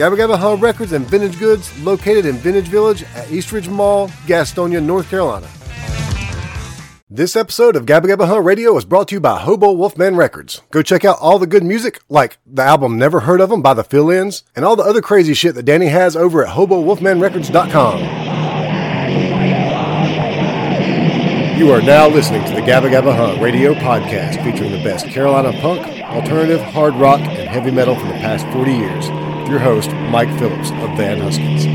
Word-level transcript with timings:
Gabba 0.00 0.16
Gabba 0.16 0.62
Records 0.62 0.92
and 0.92 1.04
Vintage 1.04 1.38
Goods 1.38 1.78
located 1.82 2.24
in 2.24 2.36
Vintage 2.36 2.68
Village 2.68 3.02
at 3.14 3.30
Eastridge 3.30 3.68
Mall, 3.68 4.08
Gastonia, 4.24 4.82
North 4.82 5.10
Carolina. 5.10 5.46
This 7.10 7.36
episode 7.36 7.76
of 7.76 7.84
Gabba 7.84 8.06
Gabba 8.06 8.26
Huh 8.26 8.40
Radio 8.40 8.74
is 8.78 8.86
brought 8.86 9.08
to 9.08 9.16
you 9.16 9.20
by 9.20 9.38
Hobo 9.38 9.72
Wolfman 9.72 10.16
Records. 10.16 10.62
Go 10.70 10.80
check 10.80 11.04
out 11.04 11.18
all 11.20 11.38
the 11.38 11.46
good 11.46 11.62
music, 11.62 12.00
like 12.08 12.38
the 12.46 12.62
album 12.62 12.96
Never 12.96 13.20
Heard 13.20 13.42
of 13.42 13.52
'Em 13.52 13.60
by 13.60 13.74
the 13.74 13.84
Fill-Ins, 13.84 14.42
and 14.56 14.64
all 14.64 14.74
the 14.74 14.84
other 14.84 15.02
crazy 15.02 15.34
shit 15.34 15.54
that 15.54 15.64
Danny 15.64 15.88
has 15.88 16.16
over 16.16 16.46
at 16.46 16.54
HoboWolfmanRecords.com. 16.54 17.98
You 21.58 21.72
are 21.74 21.82
now 21.82 22.08
listening 22.08 22.42
to 22.46 22.54
the 22.54 22.62
Gabba 22.62 22.90
Gabba 22.90 23.14
Huh 23.14 23.36
Radio 23.38 23.74
podcast 23.74 24.42
featuring 24.42 24.72
the 24.72 24.82
best 24.82 25.08
Carolina 25.08 25.52
punk, 25.60 25.86
alternative, 26.04 26.62
hard 26.62 26.94
rock, 26.94 27.20
and 27.20 27.50
heavy 27.50 27.70
metal 27.70 27.96
from 27.96 28.08
the 28.08 28.14
past 28.14 28.46
40 28.46 28.72
years. 28.72 29.29
Your 29.50 29.58
host, 29.58 29.90
Mike 30.12 30.28
Phillips 30.38 30.70
of 30.70 30.96
Van 30.96 31.18
Huskins. 31.18 31.66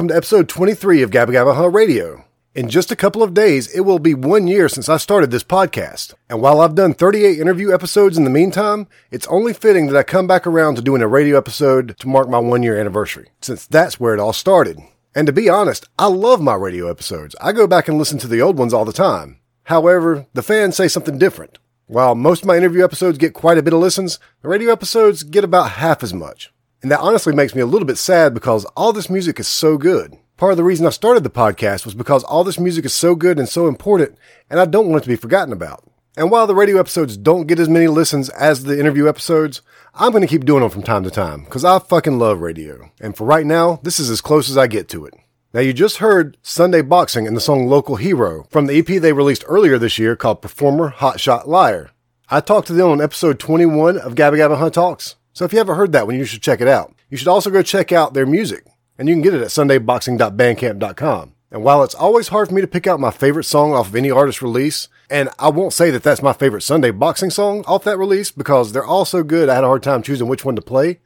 Welcome 0.00 0.08
to 0.08 0.16
episode 0.16 0.48
23 0.48 1.02
of 1.02 1.10
Gabba 1.10 1.28
Gabba 1.28 1.54
Huh 1.54 1.68
Radio. 1.68 2.24
In 2.54 2.70
just 2.70 2.90
a 2.90 2.96
couple 2.96 3.22
of 3.22 3.34
days, 3.34 3.70
it 3.74 3.80
will 3.80 3.98
be 3.98 4.14
one 4.14 4.46
year 4.46 4.66
since 4.66 4.88
I 4.88 4.96
started 4.96 5.30
this 5.30 5.44
podcast. 5.44 6.14
And 6.30 6.40
while 6.40 6.62
I've 6.62 6.74
done 6.74 6.94
38 6.94 7.38
interview 7.38 7.74
episodes 7.74 8.16
in 8.16 8.24
the 8.24 8.30
meantime, 8.30 8.86
it's 9.10 9.26
only 9.26 9.52
fitting 9.52 9.88
that 9.88 9.98
I 9.98 10.02
come 10.02 10.26
back 10.26 10.46
around 10.46 10.76
to 10.76 10.82
doing 10.82 11.02
a 11.02 11.06
radio 11.06 11.36
episode 11.36 11.98
to 11.98 12.08
mark 12.08 12.30
my 12.30 12.38
one 12.38 12.62
year 12.62 12.80
anniversary, 12.80 13.28
since 13.42 13.66
that's 13.66 14.00
where 14.00 14.14
it 14.14 14.20
all 14.20 14.32
started. 14.32 14.78
And 15.14 15.26
to 15.26 15.34
be 15.34 15.50
honest, 15.50 15.86
I 15.98 16.06
love 16.06 16.40
my 16.40 16.54
radio 16.54 16.88
episodes. 16.88 17.36
I 17.38 17.52
go 17.52 17.66
back 17.66 17.86
and 17.86 17.98
listen 17.98 18.16
to 18.20 18.26
the 18.26 18.40
old 18.40 18.56
ones 18.56 18.72
all 18.72 18.86
the 18.86 18.94
time. 18.94 19.38
However, 19.64 20.24
the 20.32 20.42
fans 20.42 20.76
say 20.76 20.88
something 20.88 21.18
different. 21.18 21.58
While 21.88 22.14
most 22.14 22.40
of 22.40 22.46
my 22.48 22.56
interview 22.56 22.82
episodes 22.84 23.18
get 23.18 23.34
quite 23.34 23.58
a 23.58 23.62
bit 23.62 23.74
of 23.74 23.80
listens, 23.80 24.18
the 24.40 24.48
radio 24.48 24.72
episodes 24.72 25.24
get 25.24 25.44
about 25.44 25.72
half 25.72 26.02
as 26.02 26.14
much. 26.14 26.50
And 26.82 26.90
that 26.90 27.00
honestly 27.00 27.34
makes 27.34 27.54
me 27.54 27.60
a 27.60 27.66
little 27.66 27.86
bit 27.86 27.98
sad 27.98 28.32
because 28.32 28.64
all 28.76 28.92
this 28.92 29.10
music 29.10 29.38
is 29.38 29.46
so 29.48 29.76
good. 29.76 30.16
Part 30.36 30.52
of 30.52 30.56
the 30.56 30.64
reason 30.64 30.86
I 30.86 30.90
started 30.90 31.22
the 31.22 31.30
podcast 31.30 31.84
was 31.84 31.94
because 31.94 32.24
all 32.24 32.44
this 32.44 32.58
music 32.58 32.86
is 32.86 32.94
so 32.94 33.14
good 33.14 33.38
and 33.38 33.48
so 33.48 33.68
important, 33.68 34.16
and 34.48 34.58
I 34.58 34.64
don't 34.64 34.88
want 34.88 35.02
it 35.02 35.04
to 35.04 35.10
be 35.10 35.16
forgotten 35.16 35.52
about. 35.52 35.84
And 36.16 36.30
while 36.30 36.46
the 36.46 36.54
radio 36.54 36.78
episodes 36.78 37.16
don't 37.16 37.46
get 37.46 37.60
as 37.60 37.68
many 37.68 37.86
listens 37.86 38.30
as 38.30 38.64
the 38.64 38.78
interview 38.80 39.08
episodes, 39.08 39.60
I'm 39.94 40.12
going 40.12 40.22
to 40.22 40.28
keep 40.28 40.44
doing 40.44 40.62
them 40.62 40.70
from 40.70 40.82
time 40.82 41.04
to 41.04 41.10
time 41.10 41.44
because 41.44 41.64
I 41.64 41.78
fucking 41.78 42.18
love 42.18 42.40
radio. 42.40 42.90
And 43.00 43.16
for 43.16 43.24
right 43.24 43.44
now, 43.44 43.80
this 43.82 44.00
is 44.00 44.08
as 44.08 44.20
close 44.20 44.48
as 44.48 44.56
I 44.56 44.66
get 44.66 44.88
to 44.90 45.04
it. 45.04 45.14
Now 45.52 45.60
you 45.60 45.72
just 45.72 45.98
heard 45.98 46.36
Sunday 46.42 46.80
Boxing 46.80 47.26
and 47.26 47.36
the 47.36 47.40
song 47.40 47.66
Local 47.66 47.96
Hero 47.96 48.46
from 48.50 48.66
the 48.66 48.78
EP 48.78 48.86
they 48.86 49.12
released 49.12 49.44
earlier 49.46 49.78
this 49.78 49.98
year 49.98 50.16
called 50.16 50.42
Performer 50.42 50.92
Hotshot 50.92 51.46
Liar. 51.46 51.90
I 52.28 52.40
talked 52.40 52.68
to 52.68 52.72
them 52.72 52.88
on 52.88 53.00
episode 53.00 53.38
21 53.38 53.98
of 53.98 54.14
Gabba 54.14 54.38
Gabba 54.38 54.58
Huh 54.58 54.70
Talks. 54.70 55.16
So 55.32 55.44
if 55.44 55.52
you 55.52 55.58
haven't 55.58 55.76
heard 55.76 55.92
that 55.92 56.06
one, 56.06 56.16
you 56.16 56.24
should 56.24 56.42
check 56.42 56.60
it 56.60 56.68
out. 56.68 56.94
You 57.08 57.16
should 57.16 57.28
also 57.28 57.50
go 57.50 57.62
check 57.62 57.92
out 57.92 58.14
their 58.14 58.26
music 58.26 58.66
and 58.98 59.08
you 59.08 59.14
can 59.14 59.22
get 59.22 59.34
it 59.34 59.42
at 59.42 59.48
sundayboxing.bandcamp.com. 59.48 61.34
And 61.52 61.64
while 61.64 61.82
it's 61.82 61.94
always 61.94 62.28
hard 62.28 62.48
for 62.48 62.54
me 62.54 62.60
to 62.60 62.68
pick 62.68 62.86
out 62.86 63.00
my 63.00 63.10
favorite 63.10 63.44
song 63.44 63.72
off 63.72 63.88
of 63.88 63.96
any 63.96 64.10
artist 64.10 64.40
release, 64.40 64.88
and 65.08 65.28
I 65.38 65.48
won't 65.48 65.72
say 65.72 65.90
that 65.90 66.02
that's 66.02 66.22
my 66.22 66.32
favorite 66.32 66.62
Sunday 66.62 66.92
boxing 66.92 67.30
song 67.30 67.64
off 67.66 67.82
that 67.84 67.98
release 67.98 68.30
because 68.30 68.72
they're 68.72 68.84
all 68.84 69.04
so 69.04 69.24
good 69.24 69.48
I 69.48 69.56
had 69.56 69.64
a 69.64 69.68
hard 69.68 69.82
time 69.82 70.02
choosing 70.02 70.28
which 70.28 70.44
one 70.44 70.54
to 70.54 70.62
play, 70.62 71.00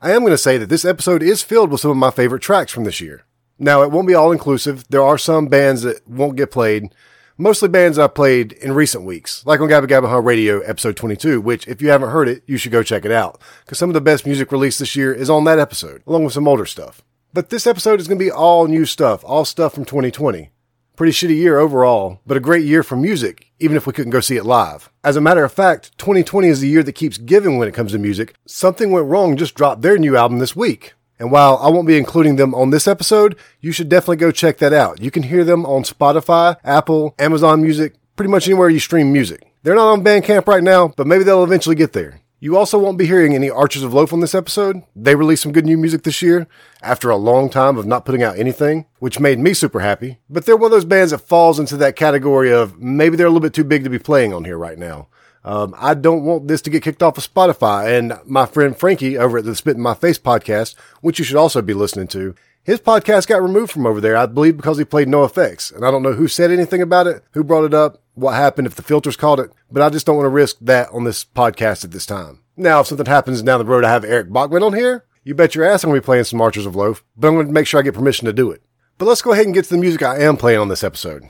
I 0.00 0.12
am 0.12 0.20
going 0.22 0.32
to 0.32 0.38
say 0.38 0.58
that 0.58 0.68
this 0.68 0.84
episode 0.84 1.22
is 1.22 1.42
filled 1.42 1.70
with 1.70 1.80
some 1.80 1.92
of 1.92 1.96
my 1.96 2.10
favorite 2.10 2.42
tracks 2.42 2.72
from 2.72 2.84
this 2.84 3.00
year. 3.00 3.24
Now, 3.58 3.82
it 3.82 3.92
won't 3.92 4.08
be 4.08 4.14
all 4.14 4.32
inclusive. 4.32 4.84
There 4.88 5.04
are 5.04 5.16
some 5.16 5.46
bands 5.46 5.82
that 5.82 6.06
won't 6.08 6.36
get 6.36 6.50
played, 6.50 6.92
mostly 7.36 7.68
bands 7.68 7.98
I've 7.98 8.14
played 8.14 8.52
in 8.52 8.72
recent 8.72 9.04
weeks, 9.04 9.44
like 9.46 9.60
on 9.60 9.68
Gabba 9.68 9.86
Gabba 9.86 10.08
Huh 10.08 10.20
Radio 10.20 10.60
episode 10.60 10.96
22, 10.96 11.40
which 11.40 11.66
if 11.66 11.82
you 11.82 11.90
haven't 11.90 12.10
heard 12.10 12.28
it, 12.28 12.42
you 12.46 12.56
should 12.56 12.72
go 12.72 12.82
check 12.82 13.04
it 13.04 13.12
out 13.12 13.40
because 13.64 13.78
some 13.78 13.90
of 13.90 13.94
the 13.94 14.00
best 14.00 14.26
music 14.26 14.52
released 14.52 14.78
this 14.78 14.96
year 14.96 15.12
is 15.12 15.30
on 15.30 15.44
that 15.44 15.58
episode, 15.58 16.02
along 16.06 16.24
with 16.24 16.32
some 16.32 16.48
older 16.48 16.66
stuff. 16.66 17.02
But 17.32 17.50
this 17.50 17.66
episode 17.66 18.00
is 18.00 18.06
going 18.06 18.18
to 18.18 18.24
be 18.24 18.30
all 18.30 18.66
new 18.66 18.84
stuff, 18.84 19.24
all 19.24 19.44
stuff 19.44 19.74
from 19.74 19.84
2020. 19.84 20.50
Pretty 20.96 21.12
shitty 21.12 21.34
year 21.34 21.58
overall, 21.58 22.20
but 22.24 22.36
a 22.36 22.40
great 22.40 22.64
year 22.64 22.84
for 22.84 22.94
music, 22.94 23.50
even 23.58 23.76
if 23.76 23.84
we 23.84 23.92
couldn't 23.92 24.12
go 24.12 24.20
see 24.20 24.36
it 24.36 24.44
live. 24.46 24.92
As 25.02 25.16
a 25.16 25.20
matter 25.20 25.42
of 25.42 25.52
fact, 25.52 25.98
2020 25.98 26.46
is 26.46 26.60
the 26.60 26.68
year 26.68 26.84
that 26.84 26.92
keeps 26.92 27.18
giving 27.18 27.58
when 27.58 27.66
it 27.66 27.74
comes 27.74 27.90
to 27.90 27.98
music. 27.98 28.34
Something 28.46 28.92
Went 28.92 29.08
Wrong 29.08 29.36
just 29.36 29.56
dropped 29.56 29.82
their 29.82 29.98
new 29.98 30.16
album 30.16 30.38
this 30.38 30.54
week. 30.54 30.94
And 31.24 31.32
while 31.32 31.56
I 31.62 31.70
won't 31.70 31.86
be 31.86 31.96
including 31.96 32.36
them 32.36 32.54
on 32.54 32.68
this 32.68 32.86
episode, 32.86 33.38
you 33.62 33.72
should 33.72 33.88
definitely 33.88 34.18
go 34.18 34.30
check 34.30 34.58
that 34.58 34.74
out. 34.74 35.00
You 35.00 35.10
can 35.10 35.22
hear 35.22 35.42
them 35.42 35.64
on 35.64 35.82
Spotify, 35.82 36.58
Apple, 36.62 37.14
Amazon 37.18 37.62
Music, 37.62 37.94
pretty 38.14 38.30
much 38.30 38.46
anywhere 38.46 38.68
you 38.68 38.78
stream 38.78 39.10
music. 39.10 39.50
They're 39.62 39.74
not 39.74 39.90
on 39.90 40.04
Bandcamp 40.04 40.46
right 40.46 40.62
now, 40.62 40.88
but 40.88 41.06
maybe 41.06 41.24
they'll 41.24 41.42
eventually 41.42 41.76
get 41.76 41.94
there. 41.94 42.20
You 42.40 42.58
also 42.58 42.78
won't 42.78 42.98
be 42.98 43.06
hearing 43.06 43.34
any 43.34 43.48
Archers 43.48 43.82
of 43.82 43.94
Loaf 43.94 44.12
on 44.12 44.20
this 44.20 44.34
episode. 44.34 44.82
They 44.94 45.14
released 45.14 45.44
some 45.44 45.52
good 45.52 45.64
new 45.64 45.78
music 45.78 46.02
this 46.02 46.20
year 46.20 46.46
after 46.82 47.08
a 47.08 47.16
long 47.16 47.48
time 47.48 47.78
of 47.78 47.86
not 47.86 48.04
putting 48.04 48.22
out 48.22 48.38
anything, 48.38 48.84
which 48.98 49.18
made 49.18 49.38
me 49.38 49.54
super 49.54 49.80
happy. 49.80 50.18
But 50.28 50.44
they're 50.44 50.58
one 50.58 50.66
of 50.66 50.72
those 50.72 50.84
bands 50.84 51.12
that 51.12 51.20
falls 51.20 51.58
into 51.58 51.78
that 51.78 51.96
category 51.96 52.52
of 52.52 52.78
maybe 52.78 53.16
they're 53.16 53.28
a 53.28 53.30
little 53.30 53.40
bit 53.40 53.54
too 53.54 53.64
big 53.64 53.82
to 53.84 53.88
be 53.88 53.98
playing 53.98 54.34
on 54.34 54.44
here 54.44 54.58
right 54.58 54.76
now. 54.76 55.08
Um, 55.44 55.74
I 55.76 55.94
don't 55.94 56.24
want 56.24 56.48
this 56.48 56.62
to 56.62 56.70
get 56.70 56.82
kicked 56.82 57.02
off 57.02 57.18
of 57.18 57.32
Spotify. 57.32 57.98
And 57.98 58.18
my 58.24 58.46
friend 58.46 58.76
Frankie 58.76 59.18
over 59.18 59.38
at 59.38 59.44
the 59.44 59.54
Spit 59.54 59.76
in 59.76 59.82
My 59.82 59.94
Face 59.94 60.18
podcast, 60.18 60.74
which 61.00 61.18
you 61.18 61.24
should 61.24 61.36
also 61.36 61.60
be 61.60 61.74
listening 61.74 62.08
to, 62.08 62.34
his 62.62 62.80
podcast 62.80 63.26
got 63.26 63.42
removed 63.42 63.72
from 63.72 63.86
over 63.86 64.00
there, 64.00 64.16
I 64.16 64.24
believe, 64.24 64.56
because 64.56 64.78
he 64.78 64.84
played 64.84 65.08
NOFX. 65.08 65.74
And 65.74 65.84
I 65.84 65.90
don't 65.90 66.02
know 66.02 66.14
who 66.14 66.28
said 66.28 66.50
anything 66.50 66.80
about 66.80 67.06
it, 67.06 67.22
who 67.32 67.44
brought 67.44 67.64
it 67.64 67.74
up, 67.74 68.02
what 68.14 68.34
happened, 68.34 68.66
if 68.66 68.74
the 68.74 68.82
filters 68.82 69.16
called 69.16 69.40
it, 69.40 69.50
but 69.70 69.82
I 69.82 69.90
just 69.90 70.06
don't 70.06 70.16
want 70.16 70.26
to 70.26 70.30
risk 70.30 70.56
that 70.62 70.88
on 70.90 71.04
this 71.04 71.24
podcast 71.24 71.84
at 71.84 71.90
this 71.90 72.06
time. 72.06 72.40
Now, 72.56 72.80
if 72.80 72.86
something 72.86 73.06
happens 73.06 73.42
down 73.42 73.58
the 73.58 73.66
road, 73.66 73.84
I 73.84 73.90
have 73.90 74.04
Eric 74.04 74.32
Bachmann 74.32 74.62
on 74.62 74.72
here, 74.72 75.04
you 75.24 75.34
bet 75.34 75.54
your 75.54 75.64
ass 75.64 75.84
I'm 75.84 75.90
going 75.90 76.00
to 76.00 76.02
be 76.02 76.06
playing 76.06 76.24
some 76.24 76.40
Archers 76.40 76.64
of 76.64 76.76
Loaf, 76.76 77.04
but 77.16 77.28
I'm 77.28 77.34
going 77.34 77.48
to 77.48 77.52
make 77.52 77.66
sure 77.66 77.80
I 77.80 77.82
get 77.82 77.94
permission 77.94 78.26
to 78.26 78.32
do 78.32 78.50
it. 78.50 78.62
But 78.96 79.06
let's 79.06 79.22
go 79.22 79.32
ahead 79.32 79.46
and 79.46 79.54
get 79.54 79.64
to 79.64 79.70
the 79.74 79.80
music 79.80 80.02
I 80.02 80.20
am 80.20 80.36
playing 80.36 80.60
on 80.60 80.68
this 80.68 80.84
episode. 80.84 81.24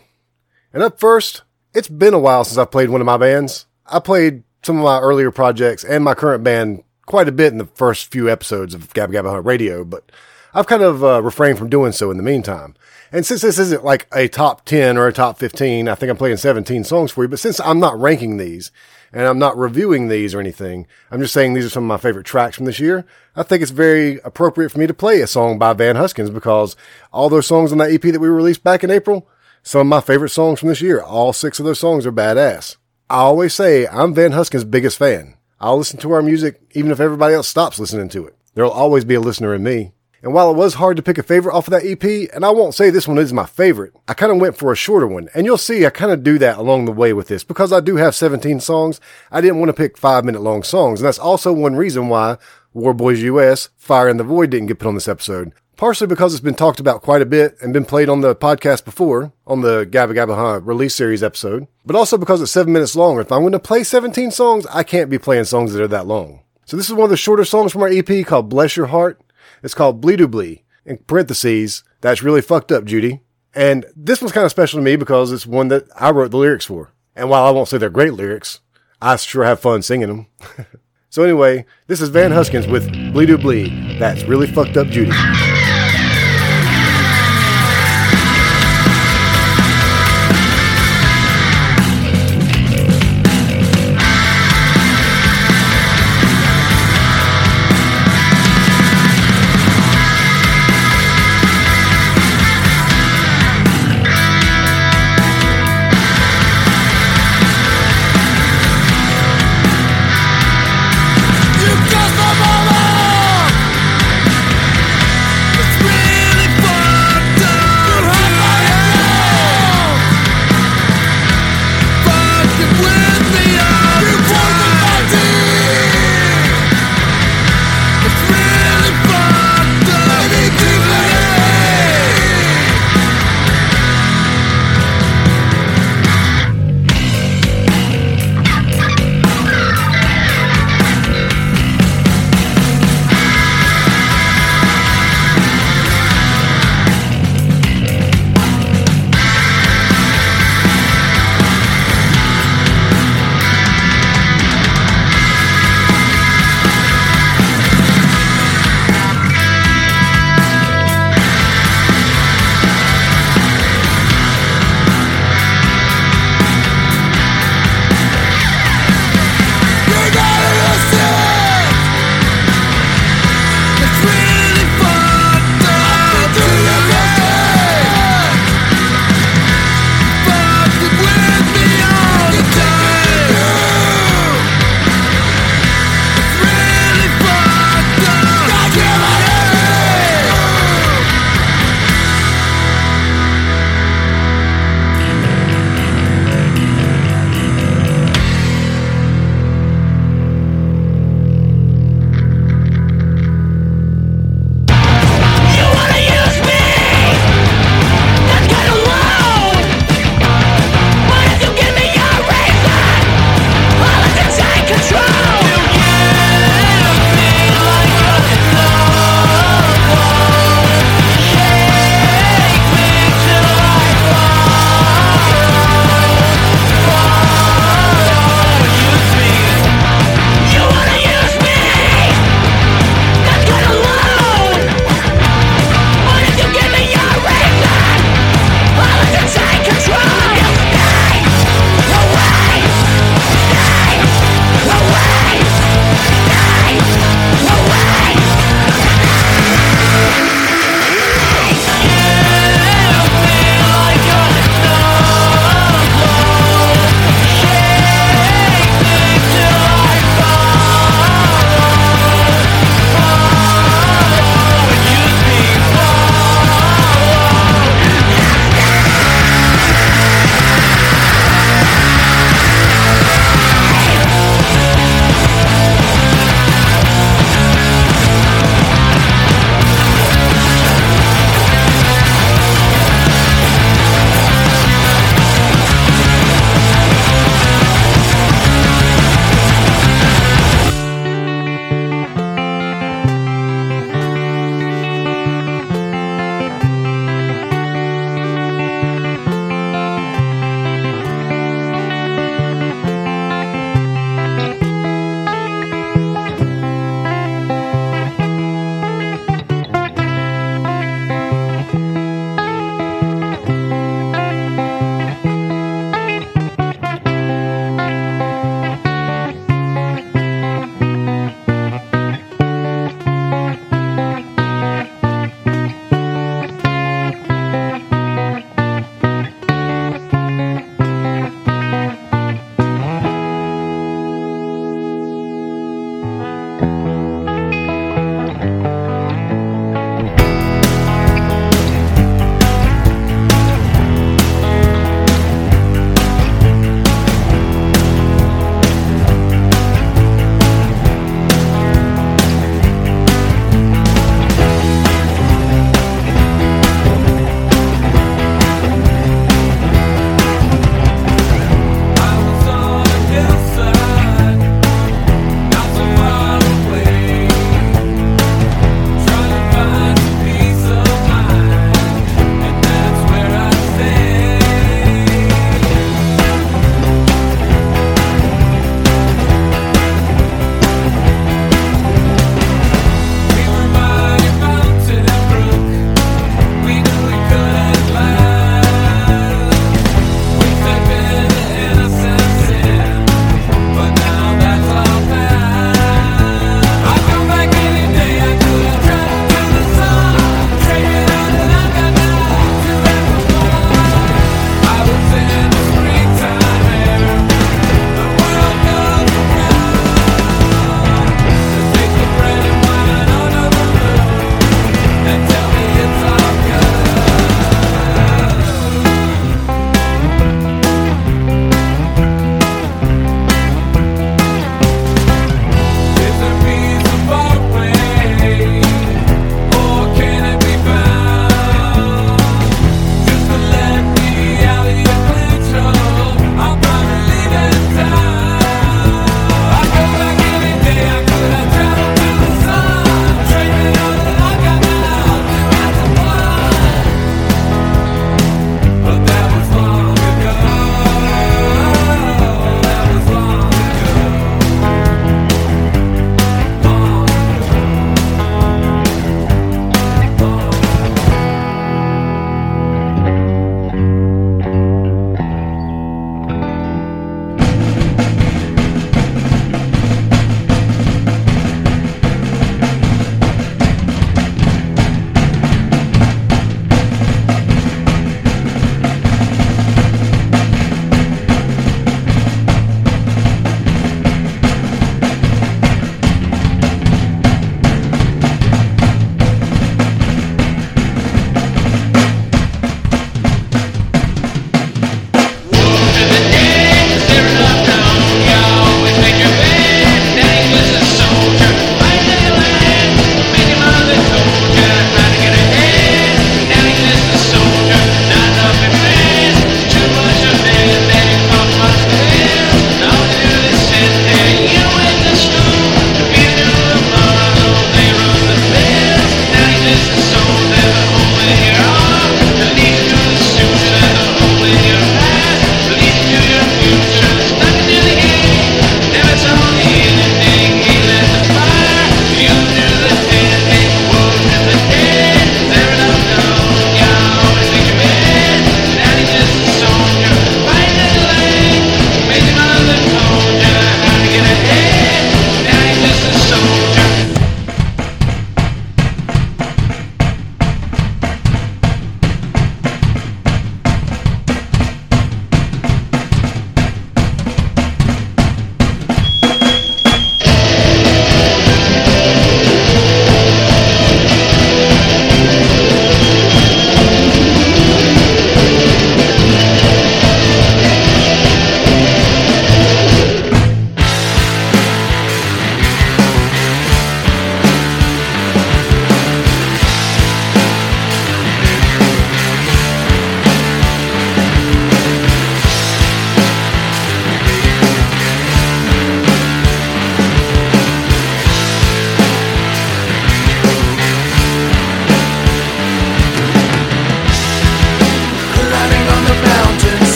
And 0.73 0.83
up 0.83 1.01
first, 1.01 1.43
it's 1.73 1.89
been 1.89 2.15
a 2.15 2.19
while 2.19 2.45
since 2.45 2.59
I've 2.59 2.71
played 2.71 2.91
one 2.91 3.01
of 3.01 3.07
my 3.07 3.17
bands. 3.17 3.67
I 3.87 4.01
played 4.01 4.45
some 4.63 4.79
of 4.79 4.85
my 4.85 4.99
earlier 5.01 5.31
projects 5.31 5.85
and 5.85 6.05
my 6.05 6.15
current 6.15 6.43
band 6.43 6.85
quite 7.07 7.29
a 7.29 7.33
bit 7.33 7.53
in 7.53 7.59
the 7.59 7.67
first 7.67 8.11
few 8.11 8.31
episodes 8.31 8.75
of 8.75 8.93
Gabba 8.95 9.13
Gabba 9.13 9.31
Huh 9.31 9.43
Radio, 9.43 9.85
but 9.85 10.11
I've 10.55 10.67
kind 10.67 10.83
of 10.83 11.05
uh, 11.05 11.23
refrained 11.23 11.59
from 11.59 11.69
doing 11.69 11.93
so 11.93 12.11
in 12.11 12.17
the 12.17 12.23
meantime. 12.23 12.75
And 13.13 13.27
since 13.27 13.43
this 13.43 13.59
isn't 13.59 13.85
like 13.85 14.07
a 14.15 14.29
top 14.29 14.65
10 14.65 14.97
or 14.97 15.07
a 15.07 15.13
top 15.13 15.39
15, 15.39 15.89
I 15.89 15.95
think 15.95 16.11
I'm 16.11 16.17
playing 16.17 16.39
17 16.39 16.85
songs 16.85 17.11
for 17.11 17.25
you, 17.25 17.29
but 17.29 17.39
since 17.39 17.61
I'm 17.61 17.79
not 17.79 18.01
ranking 18.01 18.39
these 18.39 18.73
and 19.13 19.27
I'm 19.27 19.39
not 19.39 19.59
reviewing 19.59 20.09
these 20.09 20.35
or 20.35 20.41
anything, 20.41 20.87
I'm 21.11 21.21
just 21.21 21.35
saying 21.35 21.53
these 21.55 21.67
are 21.67 21.71
some 21.71 21.85
of 21.85 21.89
my 21.89 21.97
favorite 21.99 22.27
tracks 22.27 22.57
from 22.57 22.65
this 22.65 22.81
year. 22.81 23.05
I 23.37 23.43
think 23.43 23.63
it's 23.63 23.71
very 23.71 24.19
appropriate 24.25 24.71
for 24.71 24.79
me 24.79 24.87
to 24.87 24.95
play 24.95 25.21
a 25.21 25.27
song 25.27 25.59
by 25.59 25.73
Van 25.75 25.97
Huskins 25.97 26.31
because 26.31 26.75
all 27.13 27.29
those 27.29 27.47
songs 27.47 27.71
on 27.71 27.79
that 27.79 27.91
EP 27.91 28.01
that 28.03 28.21
we 28.21 28.29
released 28.29 28.65
back 28.65 28.83
in 28.83 28.91
April, 28.91 29.29
some 29.63 29.83
of 29.83 29.87
my 29.87 30.01
favorite 30.01 30.31
songs 30.31 30.61
from 30.61 30.69
this 30.69 30.81
year. 30.81 31.01
All 31.01 31.33
six 31.33 31.59
of 31.59 31.67
those 31.67 31.79
songs 31.79 32.07
are 32.07 32.13
badass. 32.13 32.77
I 33.15 33.19
always 33.19 33.55
say 33.55 33.87
I'm 33.87 34.13
Van 34.13 34.33
Huskin's 34.33 34.65
biggest 34.65 34.99
fan. 34.99 35.37
I'll 35.61 35.79
listen 35.79 36.01
to 36.01 36.11
our 36.11 36.21
music 36.21 36.61
even 36.73 36.91
if 36.91 36.99
everybody 36.99 37.33
else 37.33 37.47
stops 37.47 37.79
listening 37.79 38.09
to 38.09 38.27
it. 38.27 38.35
There'll 38.55 38.73
always 38.73 39.05
be 39.05 39.15
a 39.15 39.21
listener 39.21 39.55
in 39.55 39.63
me. 39.63 39.93
And 40.25 40.33
while 40.33 40.51
it 40.51 40.57
was 40.57 40.75
hard 40.75 40.97
to 40.97 41.03
pick 41.03 41.19
a 41.19 41.23
favorite 41.23 41.55
off 41.55 41.69
of 41.69 41.73
that 41.73 41.85
EP, 41.85 42.31
and 42.35 42.47
I 42.47 42.51
won't 42.51 42.75
say 42.75 42.89
this 42.89 43.07
one 43.07 43.19
is 43.19 43.31
my 43.35 43.45
favorite, 43.45 43.95
I 44.09 44.15
kind 44.15 44.33
of 44.33 44.39
went 44.39 44.57
for 44.57 44.73
a 44.73 44.77
shorter 44.77 45.07
one. 45.07 45.29
And 45.35 45.45
you'll 45.45 45.59
see 45.59 45.85
I 45.85 45.91
kind 45.91 46.11
of 46.11 46.23
do 46.25 46.39
that 46.39 46.57
along 46.57 46.87
the 46.87 46.93
way 46.93 47.13
with 47.13 47.29
this 47.29 47.45
because 47.45 47.75
I 47.75 47.81
do 47.81 47.97
have 47.97 48.15
17 48.15 48.59
songs. 48.61 49.03
I 49.31 49.43
didn't 49.43 49.59
want 49.59 49.69
to 49.69 49.75
pick 49.75 49.99
five 49.99 50.25
minute 50.25 50.41
long 50.41 50.63
songs. 50.63 51.01
And 51.01 51.07
that's 51.07 51.19
also 51.19 51.53
one 51.53 51.77
reason 51.77 52.09
why 52.09 52.39
War 52.73 52.95
Boys 52.95 53.23
US, 53.23 53.69
Fire 53.77 54.09
in 54.09 54.17
the 54.17 54.25
Void 54.25 54.49
didn't 54.49 54.69
get 54.69 54.79
put 54.79 54.89
on 54.89 54.95
this 54.95 55.09
episode. 55.09 55.53
Partially 55.77 56.07
because 56.07 56.33
it's 56.33 56.41
been 56.41 56.55
talked 56.55 56.81
about 56.81 57.03
quite 57.03 57.21
a 57.21 57.27
bit 57.27 57.59
and 57.61 57.75
been 57.75 57.85
played 57.85 58.09
on 58.09 58.23
the 58.23 58.35
podcast 58.35 58.87
before, 58.87 59.31
on 59.47 59.61
the 59.61 59.85
Gabba 59.85 60.15
Gabba 60.15 60.37
Huh 60.37 60.61
release 60.63 60.95
series 60.95 61.23
episode, 61.23 61.67
but 61.85 61.97
also 61.97 62.17
because 62.17 62.41
it's 62.41 62.51
seven 62.51 62.73
minutes 62.73 62.97
long. 62.97 63.21
If 63.21 63.31
I'm 63.31 63.43
going 63.43 63.53
to 63.53 63.59
play 63.59 63.85
17 63.85 64.31
songs, 64.31 64.65
I 64.71 64.85
can't 64.85 65.11
be 65.11 65.19
playing 65.19 65.45
songs 65.45 65.75
that 65.75 65.83
are 65.83 65.89
that 65.89 66.07
long. 66.07 66.41
So 66.65 66.79
this 66.79 66.89
is 66.89 66.95
one 66.95 67.05
of 67.05 67.11
the 67.11 67.19
shorter 67.19 67.45
songs 67.45 67.73
from 67.73 67.83
our 67.83 67.89
EP 67.89 68.25
called 68.25 68.49
Bless 68.49 68.75
Your 68.75 68.87
Heart. 68.87 69.21
It's 69.65 69.75
called 69.75 70.03
Bleedoo 70.03 70.31
Blee. 70.31 70.63
In 70.85 70.99
parentheses, 70.99 71.83
that's 72.03 72.23
really 72.23 72.43
fucked 72.43 72.71
up, 72.71 72.85
Judy. 72.85 73.23
And 73.55 73.87
this 73.97 74.21
one's 74.21 74.33
kind 74.33 74.45
of 74.45 74.51
special 74.51 74.79
to 74.79 74.85
me 74.85 74.97
because 74.97 75.33
it's 75.33 75.47
one 75.47 75.69
that 75.69 75.85
I 75.97 76.11
wrote 76.11 76.31
the 76.31 76.37
lyrics 76.37 76.67
for. 76.67 76.93
And 77.17 77.31
while 77.31 77.45
I 77.45 77.51
won't 77.51 77.69
say 77.69 77.79
they're 77.79 77.89
great 77.89 78.13
lyrics, 78.13 78.61
I 79.01 79.17
sure 79.17 79.45
have 79.45 79.61
fun 79.61 79.81
singing 79.81 80.09
them. 80.09 80.27
so 81.09 81.23
anyway, 81.23 81.65
this 81.87 82.03
is 82.03 82.11
Van 82.11 82.33
Huskins 82.33 82.67
with 82.67 82.89
Bleedoo 82.89 83.41
Blee. 83.41 83.99
That's 83.99 84.25
really 84.25 84.47
fucked 84.47 84.77
up, 84.77 84.89
Judy. 84.89 85.13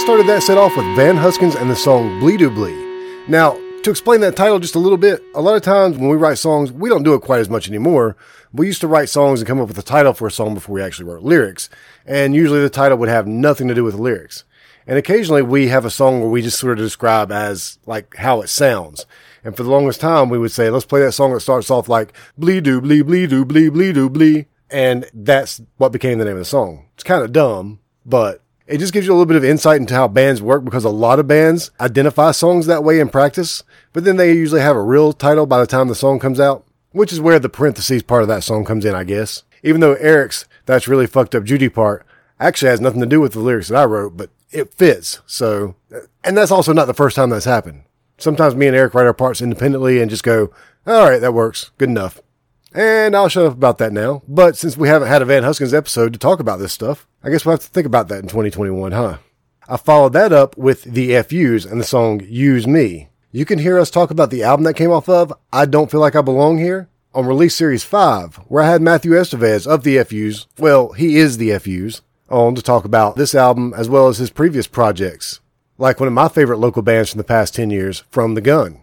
Started 0.00 0.26
that 0.28 0.42
set 0.42 0.56
off 0.56 0.74
with 0.78 0.86
Van 0.96 1.14
Huskins 1.14 1.54
and 1.54 1.70
the 1.70 1.76
song 1.76 2.20
Bleed 2.20 2.38
Do 2.38 2.48
Bleed. 2.48 3.28
Now, 3.28 3.52
to 3.82 3.90
explain 3.90 4.22
that 4.22 4.34
title 4.34 4.58
just 4.58 4.74
a 4.74 4.78
little 4.78 4.96
bit, 4.96 5.22
a 5.34 5.42
lot 5.42 5.56
of 5.56 5.62
times 5.62 5.98
when 5.98 6.08
we 6.08 6.16
write 6.16 6.38
songs, 6.38 6.72
we 6.72 6.88
don't 6.88 7.02
do 7.02 7.12
it 7.12 7.20
quite 7.20 7.40
as 7.40 7.50
much 7.50 7.68
anymore. 7.68 8.16
We 8.50 8.66
used 8.66 8.80
to 8.80 8.88
write 8.88 9.10
songs 9.10 9.40
and 9.40 9.46
come 9.46 9.60
up 9.60 9.68
with 9.68 9.78
a 9.78 9.82
title 9.82 10.14
for 10.14 10.26
a 10.26 10.30
song 10.30 10.54
before 10.54 10.74
we 10.74 10.82
actually 10.82 11.04
wrote 11.04 11.22
lyrics. 11.22 11.68
And 12.06 12.34
usually 12.34 12.62
the 12.62 12.70
title 12.70 12.96
would 12.96 13.10
have 13.10 13.26
nothing 13.26 13.68
to 13.68 13.74
do 13.74 13.84
with 13.84 13.94
the 13.94 14.00
lyrics. 14.00 14.44
And 14.86 14.96
occasionally 14.96 15.42
we 15.42 15.68
have 15.68 15.84
a 15.84 15.90
song 15.90 16.20
where 16.20 16.30
we 16.30 16.40
just 16.40 16.58
sort 16.58 16.78
of 16.78 16.84
describe 16.84 17.30
as 17.30 17.78
like 17.84 18.16
how 18.16 18.40
it 18.40 18.48
sounds. 18.48 19.04
And 19.44 19.54
for 19.54 19.64
the 19.64 19.70
longest 19.70 20.00
time, 20.00 20.30
we 20.30 20.38
would 20.38 20.50
say, 20.50 20.70
let's 20.70 20.86
play 20.86 21.00
that 21.00 21.12
song 21.12 21.34
that 21.34 21.40
starts 21.40 21.70
off 21.70 21.90
like 21.90 22.14
bleed 22.38 22.64
do 22.64 22.80
bleed 22.80 23.02
bleed 23.02 23.28
do 23.28 23.44
bleed 23.44 23.74
bleed 23.74 23.94
do 23.94 24.08
bleed. 24.08 24.46
And 24.70 25.10
that's 25.12 25.60
what 25.76 25.92
became 25.92 26.18
the 26.18 26.24
name 26.24 26.34
of 26.34 26.40
the 26.40 26.46
song. 26.46 26.86
It's 26.94 27.04
kind 27.04 27.22
of 27.22 27.32
dumb, 27.32 27.80
but 28.06 28.39
it 28.70 28.78
just 28.78 28.92
gives 28.92 29.04
you 29.04 29.12
a 29.12 29.14
little 29.14 29.26
bit 29.26 29.36
of 29.36 29.44
insight 29.44 29.80
into 29.80 29.94
how 29.94 30.06
bands 30.06 30.40
work 30.40 30.64
because 30.64 30.84
a 30.84 30.90
lot 30.90 31.18
of 31.18 31.26
bands 31.26 31.72
identify 31.80 32.30
songs 32.30 32.66
that 32.66 32.84
way 32.84 33.00
in 33.00 33.08
practice, 33.08 33.64
but 33.92 34.04
then 34.04 34.16
they 34.16 34.32
usually 34.32 34.60
have 34.60 34.76
a 34.76 34.82
real 34.82 35.12
title 35.12 35.44
by 35.44 35.58
the 35.58 35.66
time 35.66 35.88
the 35.88 35.94
song 35.94 36.20
comes 36.20 36.38
out, 36.38 36.64
which 36.92 37.12
is 37.12 37.20
where 37.20 37.40
the 37.40 37.48
parentheses 37.48 38.04
part 38.04 38.22
of 38.22 38.28
that 38.28 38.44
song 38.44 38.64
comes 38.64 38.84
in, 38.84 38.94
I 38.94 39.02
guess. 39.02 39.42
Even 39.64 39.80
though 39.80 39.94
Eric's 39.94 40.44
That's 40.66 40.86
Really 40.86 41.08
Fucked 41.08 41.34
Up 41.34 41.42
Judy 41.42 41.68
part 41.68 42.06
actually 42.38 42.70
has 42.70 42.80
nothing 42.80 43.00
to 43.00 43.06
do 43.06 43.20
with 43.20 43.32
the 43.32 43.40
lyrics 43.40 43.68
that 43.68 43.76
I 43.76 43.84
wrote, 43.84 44.16
but 44.16 44.30
it 44.52 44.72
fits. 44.72 45.20
So, 45.26 45.74
and 46.22 46.36
that's 46.36 46.52
also 46.52 46.72
not 46.72 46.86
the 46.86 46.94
first 46.94 47.16
time 47.16 47.30
that's 47.30 47.44
happened. 47.44 47.82
Sometimes 48.18 48.54
me 48.54 48.68
and 48.68 48.76
Eric 48.76 48.94
write 48.94 49.06
our 49.06 49.12
parts 49.12 49.42
independently 49.42 50.00
and 50.00 50.08
just 50.08 50.22
go, 50.22 50.52
all 50.86 51.10
right, 51.10 51.20
that 51.20 51.34
works. 51.34 51.72
Good 51.76 51.88
enough. 51.88 52.20
And 52.72 53.16
I'll 53.16 53.28
shut 53.28 53.46
up 53.46 53.52
about 53.52 53.78
that 53.78 53.92
now. 53.92 54.22
But 54.28 54.56
since 54.56 54.76
we 54.76 54.88
haven't 54.88 55.08
had 55.08 55.22
a 55.22 55.24
Van 55.24 55.42
Huskins 55.42 55.74
episode 55.74 56.12
to 56.12 56.18
talk 56.18 56.40
about 56.40 56.58
this 56.58 56.72
stuff, 56.72 57.06
I 57.22 57.30
guess 57.30 57.44
we'll 57.44 57.54
have 57.54 57.60
to 57.60 57.68
think 57.68 57.86
about 57.86 58.08
that 58.08 58.20
in 58.20 58.28
2021, 58.28 58.92
huh? 58.92 59.18
I 59.68 59.76
followed 59.76 60.12
that 60.14 60.32
up 60.32 60.56
with 60.56 60.82
the 60.84 61.20
FUs 61.22 61.64
and 61.64 61.80
the 61.80 61.84
song 61.84 62.20
Use 62.24 62.66
Me. 62.66 63.08
You 63.32 63.44
can 63.44 63.60
hear 63.60 63.78
us 63.78 63.90
talk 63.90 64.10
about 64.10 64.30
the 64.30 64.42
album 64.42 64.64
that 64.64 64.74
came 64.74 64.90
off 64.90 65.08
of 65.08 65.32
I 65.52 65.64
Don't 65.66 65.90
Feel 65.90 66.00
Like 66.00 66.16
I 66.16 66.22
Belong 66.22 66.58
Here 66.58 66.88
on 67.14 67.26
Release 67.26 67.54
Series 67.54 67.84
5, 67.84 68.36
where 68.48 68.62
I 68.62 68.70
had 68.70 68.82
Matthew 68.82 69.12
Estevez 69.12 69.66
of 69.66 69.84
the 69.84 70.02
FUs, 70.02 70.46
well, 70.58 70.92
he 70.92 71.16
is 71.16 71.38
the 71.38 71.56
FUs, 71.58 72.02
on 72.28 72.54
to 72.54 72.62
talk 72.62 72.84
about 72.84 73.16
this 73.16 73.34
album 73.34 73.74
as 73.76 73.88
well 73.88 74.08
as 74.08 74.18
his 74.18 74.30
previous 74.30 74.66
projects, 74.66 75.40
like 75.78 76.00
one 76.00 76.06
of 76.06 76.12
my 76.12 76.28
favorite 76.28 76.58
local 76.58 76.82
bands 76.82 77.10
from 77.10 77.18
the 77.18 77.24
past 77.24 77.54
10 77.54 77.70
years, 77.70 78.04
From 78.10 78.34
the 78.34 78.40
Gun. 78.40 78.79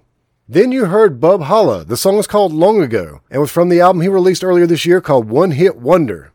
Then 0.49 0.71
you 0.71 0.85
heard 0.85 1.19
Bub 1.19 1.41
Holla. 1.41 1.83
The 1.83 1.97
song 1.97 2.17
is 2.17 2.27
called 2.27 2.53
Long 2.53 2.81
Ago 2.81 3.19
and 3.29 3.41
was 3.41 3.51
from 3.51 3.67
the 3.67 3.81
album 3.81 4.01
he 4.01 4.07
released 4.07 4.45
earlier 4.45 4.65
this 4.65 4.85
year 4.85 5.01
called 5.01 5.29
One 5.29 5.51
Hit 5.51 5.75
Wonder. 5.75 6.31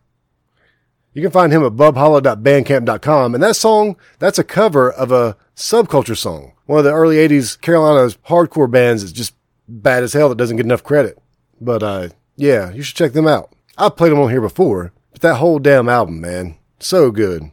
You 1.14 1.22
can 1.22 1.30
find 1.30 1.50
him 1.50 1.64
at 1.64 1.72
bubholla.bandcamp.com. 1.72 3.34
And 3.34 3.42
that 3.42 3.56
song, 3.56 3.96
that's 4.18 4.38
a 4.38 4.44
cover 4.44 4.90
of 4.90 5.12
a 5.12 5.36
subculture 5.56 6.16
song. 6.16 6.52
One 6.66 6.78
of 6.78 6.84
the 6.84 6.92
early 6.92 7.16
80s 7.16 7.58
Carolina's 7.58 8.16
hardcore 8.28 8.70
bands 8.70 9.02
is 9.02 9.12
just 9.12 9.34
bad 9.66 10.02
as 10.02 10.12
hell 10.12 10.28
that 10.28 10.38
doesn't 10.38 10.56
get 10.58 10.66
enough 10.66 10.84
credit. 10.84 11.18
But, 11.58 11.82
uh, 11.82 12.08
yeah, 12.36 12.70
you 12.70 12.82
should 12.82 12.96
check 12.96 13.12
them 13.12 13.26
out. 13.26 13.50
I've 13.78 13.96
played 13.96 14.12
them 14.12 14.20
on 14.20 14.30
here 14.30 14.40
before, 14.42 14.92
but 15.12 15.22
that 15.22 15.36
whole 15.36 15.58
damn 15.58 15.88
album, 15.88 16.20
man, 16.20 16.56
so 16.78 17.10
good. 17.10 17.50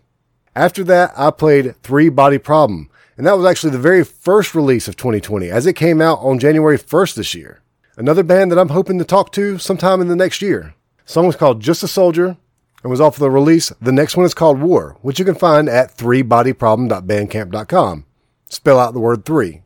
After 0.55 0.83
that, 0.85 1.13
I 1.15 1.31
played 1.31 1.81
Three 1.83 2.09
Body 2.09 2.37
Problem, 2.37 2.89
and 3.19 3.27
that 3.27 3.37
was 3.37 3.45
actually 3.45 3.69
the 3.71 3.77
very 3.77 4.03
first 4.05 4.55
release 4.55 4.87
of 4.87 4.95
2020 4.95 5.49
as 5.49 5.65
it 5.65 5.73
came 5.73 5.99
out 5.99 6.19
on 6.19 6.39
January 6.39 6.77
1st 6.77 7.15
this 7.15 7.35
year. 7.35 7.59
Another 7.97 8.23
band 8.23 8.49
that 8.49 8.57
I'm 8.57 8.69
hoping 8.69 8.97
to 8.97 9.03
talk 9.03 9.33
to 9.33 9.57
sometime 9.57 9.99
in 9.99 10.07
the 10.07 10.15
next 10.15 10.41
year. 10.41 10.73
The 11.05 11.11
song 11.11 11.27
was 11.27 11.35
called 11.35 11.59
Just 11.59 11.83
a 11.83 11.87
Soldier 11.89 12.37
and 12.81 12.89
was 12.89 13.01
off 13.01 13.15
of 13.15 13.19
the 13.19 13.29
release. 13.29 13.73
The 13.81 13.91
next 13.91 14.15
one 14.15 14.25
is 14.25 14.33
called 14.33 14.61
War, 14.61 14.95
which 15.01 15.19
you 15.19 15.25
can 15.25 15.35
find 15.35 15.67
at 15.67 15.97
threebodyproblem.bandcamp.com. 15.97 18.05
Spell 18.47 18.79
out 18.79 18.93
the 18.93 19.01
word 19.01 19.25
three. 19.25 19.63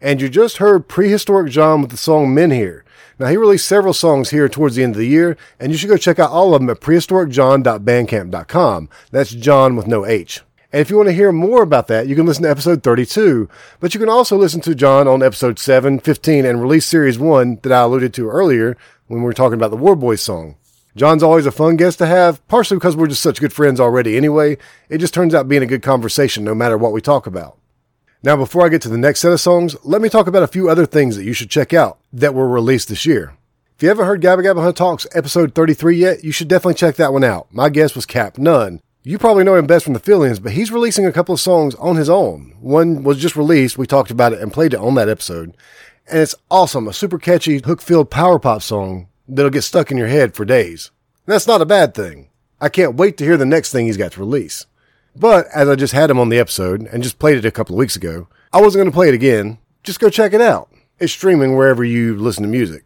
And 0.00 0.20
you 0.20 0.28
just 0.28 0.56
heard 0.56 0.88
Prehistoric 0.88 1.52
John 1.52 1.82
with 1.82 1.92
the 1.92 1.96
song 1.96 2.34
Men 2.34 2.50
Here. 2.50 2.84
Now, 3.20 3.28
he 3.28 3.36
released 3.36 3.68
several 3.68 3.94
songs 3.94 4.30
here 4.30 4.48
towards 4.48 4.74
the 4.74 4.82
end 4.82 4.96
of 4.96 4.98
the 4.98 5.06
year, 5.06 5.36
and 5.60 5.70
you 5.70 5.78
should 5.78 5.90
go 5.90 5.96
check 5.96 6.18
out 6.18 6.30
all 6.30 6.52
of 6.52 6.60
them 6.60 6.70
at 6.70 6.80
prehistoricjohn.bandcamp.com. 6.80 8.88
That's 9.12 9.30
John 9.30 9.76
with 9.76 9.86
no 9.86 10.04
H. 10.04 10.42
And 10.70 10.82
if 10.82 10.90
you 10.90 10.96
want 10.96 11.08
to 11.08 11.14
hear 11.14 11.32
more 11.32 11.62
about 11.62 11.86
that, 11.88 12.08
you 12.08 12.14
can 12.14 12.26
listen 12.26 12.42
to 12.42 12.50
episode 12.50 12.82
32, 12.82 13.48
but 13.80 13.94
you 13.94 14.00
can 14.00 14.10
also 14.10 14.36
listen 14.36 14.60
to 14.62 14.74
John 14.74 15.08
on 15.08 15.22
episode 15.22 15.58
7, 15.58 15.98
15, 15.98 16.44
and 16.44 16.60
release 16.60 16.84
series 16.84 17.18
1 17.18 17.60
that 17.62 17.72
I 17.72 17.80
alluded 17.80 18.12
to 18.14 18.28
earlier 18.28 18.76
when 19.06 19.20
we 19.20 19.24
were 19.24 19.32
talking 19.32 19.54
about 19.54 19.70
the 19.70 19.78
War 19.78 19.96
Boys 19.96 20.20
song. 20.20 20.56
John's 20.94 21.22
always 21.22 21.46
a 21.46 21.52
fun 21.52 21.76
guest 21.76 21.98
to 21.98 22.06
have, 22.06 22.46
partially 22.48 22.76
because 22.76 22.96
we're 22.96 23.06
just 23.06 23.22
such 23.22 23.40
good 23.40 23.52
friends 23.52 23.80
already 23.80 24.16
anyway. 24.16 24.58
It 24.90 24.98
just 24.98 25.14
turns 25.14 25.34
out 25.34 25.48
being 25.48 25.62
a 25.62 25.66
good 25.66 25.82
conversation 25.82 26.44
no 26.44 26.54
matter 26.54 26.76
what 26.76 26.92
we 26.92 27.00
talk 27.00 27.26
about. 27.26 27.56
Now, 28.22 28.36
before 28.36 28.66
I 28.66 28.68
get 28.68 28.82
to 28.82 28.88
the 28.88 28.98
next 28.98 29.20
set 29.20 29.32
of 29.32 29.40
songs, 29.40 29.74
let 29.84 30.02
me 30.02 30.08
talk 30.08 30.26
about 30.26 30.42
a 30.42 30.48
few 30.48 30.68
other 30.68 30.84
things 30.84 31.16
that 31.16 31.24
you 31.24 31.32
should 31.32 31.50
check 31.50 31.72
out 31.72 31.98
that 32.12 32.34
were 32.34 32.48
released 32.48 32.88
this 32.88 33.06
year. 33.06 33.36
If 33.76 33.82
you 33.84 33.88
haven't 33.88 34.06
heard 34.06 34.20
Gabba 34.20 34.42
Gabba 34.42 34.60
Huh 34.60 34.72
Talks 34.72 35.06
episode 35.14 35.54
33 35.54 35.96
yet, 35.96 36.24
you 36.24 36.32
should 36.32 36.48
definitely 36.48 36.74
check 36.74 36.96
that 36.96 37.12
one 37.12 37.22
out. 37.24 37.46
My 37.52 37.68
guest 37.68 37.94
was 37.94 38.04
Cap 38.04 38.36
Nunn. 38.36 38.80
You 39.08 39.16
probably 39.16 39.42
know 39.42 39.54
him 39.54 39.66
best 39.66 39.86
from 39.86 39.94
the 39.94 40.00
fill-ins, 40.00 40.38
but 40.38 40.52
he's 40.52 40.70
releasing 40.70 41.06
a 41.06 41.12
couple 41.12 41.32
of 41.32 41.40
songs 41.40 41.74
on 41.76 41.96
his 41.96 42.10
own. 42.10 42.54
One 42.60 43.02
was 43.02 43.16
just 43.16 43.36
released. 43.36 43.78
We 43.78 43.86
talked 43.86 44.10
about 44.10 44.34
it 44.34 44.40
and 44.42 44.52
played 44.52 44.74
it 44.74 44.80
on 44.80 44.96
that 44.96 45.08
episode. 45.08 45.56
And 46.06 46.18
it's 46.18 46.34
awesome. 46.50 46.86
A 46.86 46.92
super 46.92 47.16
catchy 47.16 47.58
hook-filled 47.58 48.10
power 48.10 48.38
pop 48.38 48.60
song 48.60 49.08
that'll 49.26 49.50
get 49.50 49.62
stuck 49.62 49.90
in 49.90 49.96
your 49.96 50.08
head 50.08 50.34
for 50.34 50.44
days. 50.44 50.90
that's 51.24 51.46
not 51.46 51.62
a 51.62 51.64
bad 51.64 51.94
thing. 51.94 52.28
I 52.60 52.68
can't 52.68 52.96
wait 52.96 53.16
to 53.16 53.24
hear 53.24 53.38
the 53.38 53.46
next 53.46 53.72
thing 53.72 53.86
he's 53.86 53.96
got 53.96 54.12
to 54.12 54.20
release. 54.20 54.66
But 55.16 55.46
as 55.54 55.70
I 55.70 55.74
just 55.74 55.94
had 55.94 56.10
him 56.10 56.20
on 56.20 56.28
the 56.28 56.38
episode 56.38 56.82
and 56.92 57.02
just 57.02 57.18
played 57.18 57.38
it 57.38 57.46
a 57.46 57.50
couple 57.50 57.76
of 57.76 57.78
weeks 57.78 57.96
ago, 57.96 58.28
I 58.52 58.60
wasn't 58.60 58.80
going 58.80 58.90
to 58.90 58.94
play 58.94 59.08
it 59.08 59.14
again. 59.14 59.56
Just 59.84 60.00
go 60.00 60.10
check 60.10 60.34
it 60.34 60.42
out. 60.42 60.70
It's 60.98 61.14
streaming 61.14 61.56
wherever 61.56 61.82
you 61.82 62.14
listen 62.14 62.42
to 62.42 62.48
music. 62.50 62.84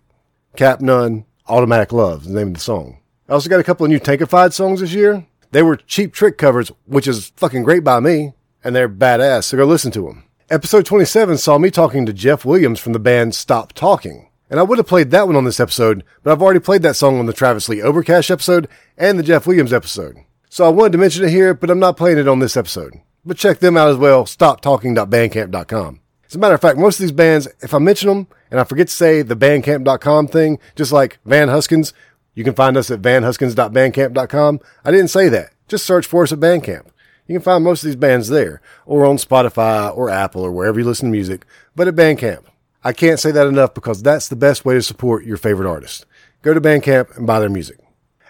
Cap 0.55 0.81
Nunn, 0.81 1.25
Automatic 1.49 1.93
Love 1.93 2.21
is 2.21 2.29
the 2.29 2.35
name 2.39 2.49
of 2.49 2.55
the 2.55 2.61
song. 2.61 3.01
I 3.29 3.33
also 3.33 3.51
got 3.51 3.59
a 3.59 3.65
couple 3.65 3.87
of 3.87 3.91
new 3.91 3.99
Tankified 3.99 4.53
songs 4.53 4.79
this 4.79 4.93
year. 4.93 5.27
They 5.53 5.63
were 5.63 5.77
cheap 5.77 6.15
trick 6.15 6.39
covers, 6.39 6.73
which 6.87 7.07
is 7.07 7.31
fucking 7.37 7.63
great 7.63 7.85
by 7.85 8.01
me, 8.01 8.33
and 8.65 8.75
they're 8.75 8.89
badass, 8.89 9.45
so 9.45 9.59
go 9.59 9.67
listen 9.67 9.93
to 9.93 10.07
them. 10.07 10.25
Episode 10.49 10.87
27 10.87 11.37
saw 11.37 11.59
me 11.59 11.71
talking 11.71 12.07
to 12.07 12.13
Jeff 12.13 12.47
Williams 12.47 12.81
from 12.81 12.95
the 12.95 12.99
band 12.99 13.35
Stop 13.35 13.75
Talking. 13.75 14.31
And 14.49 14.59
I 14.59 14.63
would 14.63 14.79
have 14.79 14.87
played 14.87 15.11
that 15.11 15.27
one 15.27 15.37
on 15.37 15.45
this 15.45 15.61
episode, 15.61 16.05
but 16.23 16.33
I've 16.33 16.41
already 16.41 16.61
played 16.61 16.81
that 16.83 16.97
song 16.97 17.19
on 17.19 17.27
the 17.27 17.35
Travis 17.35 17.69
Lee 17.69 17.79
Overcash 17.79 18.31
episode 18.31 18.67
and 18.97 19.19
the 19.19 19.23
Jeff 19.23 19.47
Williams 19.47 19.75
episode. 19.75 20.17
So 20.49 20.65
I 20.65 20.71
wanted 20.71 20.93
to 20.93 20.99
mention 20.99 21.25
it 21.25 21.31
here, 21.31 21.53
but 21.53 21.71
I'm 21.71 21.79
not 21.79 21.99
playing 21.99 22.19
it 22.19 22.29
on 22.29 22.39
this 22.39 22.57
episode. 22.57 22.95
But 23.23 23.37
check 23.37 23.59
them 23.59 23.77
out 23.77 23.89
as 23.89 23.97
well, 23.97 24.25
stoptalking.bandcamp.com. 24.25 26.01
As 26.29 26.35
a 26.35 26.39
matter 26.39 26.55
of 26.55 26.63
fact, 26.63 26.79
most 26.79 26.99
of 26.99 27.03
these 27.03 27.13
bands, 27.13 27.47
if 27.61 27.75
I 27.75 27.79
mention 27.79 28.09
them 28.09 28.27
and 28.51 28.59
I 28.59 28.65
forget 28.65 28.89
to 28.89 28.93
say 28.93 29.21
the 29.21 29.37
bandcamp.com 29.37 30.29
thing, 30.29 30.59
just 30.77 30.93
like 30.93 31.19
Van 31.27 31.49
Huskins, 31.49 31.93
you 32.35 32.45
can 32.45 32.55
find 32.55 32.77
us 32.77 32.91
at 32.91 33.03
vanhuskins.bandcamp.com. 33.03 34.61
I 34.85 34.91
didn't 34.91 35.09
say 35.09 35.29
that. 35.29 35.53
Just 35.69 35.85
search 35.87 36.07
for 36.07 36.23
us 36.23 36.33
at 36.33 36.41
Bandcamp. 36.41 36.87
You 37.27 37.37
can 37.37 37.43
find 37.43 37.65
most 37.65 37.83
of 37.83 37.87
these 37.87 37.97
bands 37.97 38.29
there, 38.29 38.61
or 38.85 39.07
on 39.07 39.17
Spotify, 39.17 39.97
or 39.97 40.11
Apple, 40.11 40.43
or 40.43 40.53
wherever 40.53 40.79
you 40.79 40.85
listen 40.85 41.09
to 41.09 41.13
music, 41.13 41.47
but 41.77 41.89
at 41.89 41.95
Bandcamp. 41.95 42.45
I 42.85 42.93
can't 42.93 43.21
say 43.21 43.31
that 43.31 43.47
enough 43.47 43.75
because 43.75 44.03
that's 44.03 44.29
the 44.29 44.37
best 44.37 44.65
way 44.65 44.75
to 44.75 44.83
support 44.83 45.25
your 45.25 45.37
favorite 45.37 45.69
artist. 45.69 46.05
Go 46.43 46.53
to 46.53 46.61
Bandcamp 46.61 47.17
and 47.17 47.27
buy 47.27 47.39
their 47.39 47.49
music. 47.49 47.79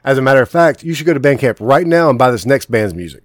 As 0.05 0.19
a 0.19 0.23
matter 0.23 0.43
of 0.43 0.51
fact, 0.51 0.83
you 0.83 0.95
should 0.95 1.07
go 1.07 1.15
to 1.15 1.21
Bandcamp 1.21 1.57
right 1.61 1.87
now 1.87 2.11
and 2.11 2.19
buy 2.19 2.31
this 2.31 2.45
next 2.45 2.71
band's 2.71 2.95
music. 2.95 3.25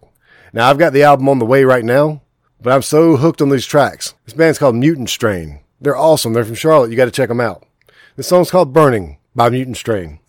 Now, 0.53 0.69
I've 0.69 0.77
got 0.77 0.93
the 0.93 1.03
album 1.03 1.27
on 1.27 1.39
the 1.39 1.45
way 1.45 1.63
right 1.65 1.83
now, 1.83 2.21
but 2.61 2.71
I'm 2.71 2.81
so 2.81 3.17
hooked 3.17 3.41
on 3.41 3.49
these 3.49 3.65
tracks. 3.65 4.13
This 4.25 4.33
band's 4.33 4.59
called 4.59 4.75
Mutant 4.75 5.09
Strain. 5.09 5.59
They're 5.81 5.97
awesome. 5.97 6.33
They're 6.33 6.45
from 6.45 6.55
Charlotte. 6.55 6.91
You 6.91 6.97
got 6.97 7.05
to 7.05 7.11
check 7.11 7.29
them 7.29 7.41
out. 7.41 7.65
This 8.15 8.27
song's 8.27 8.49
called 8.49 8.73
Burning 8.73 9.17
by 9.35 9.49
Mutant 9.49 9.77
Strain. 9.77 10.19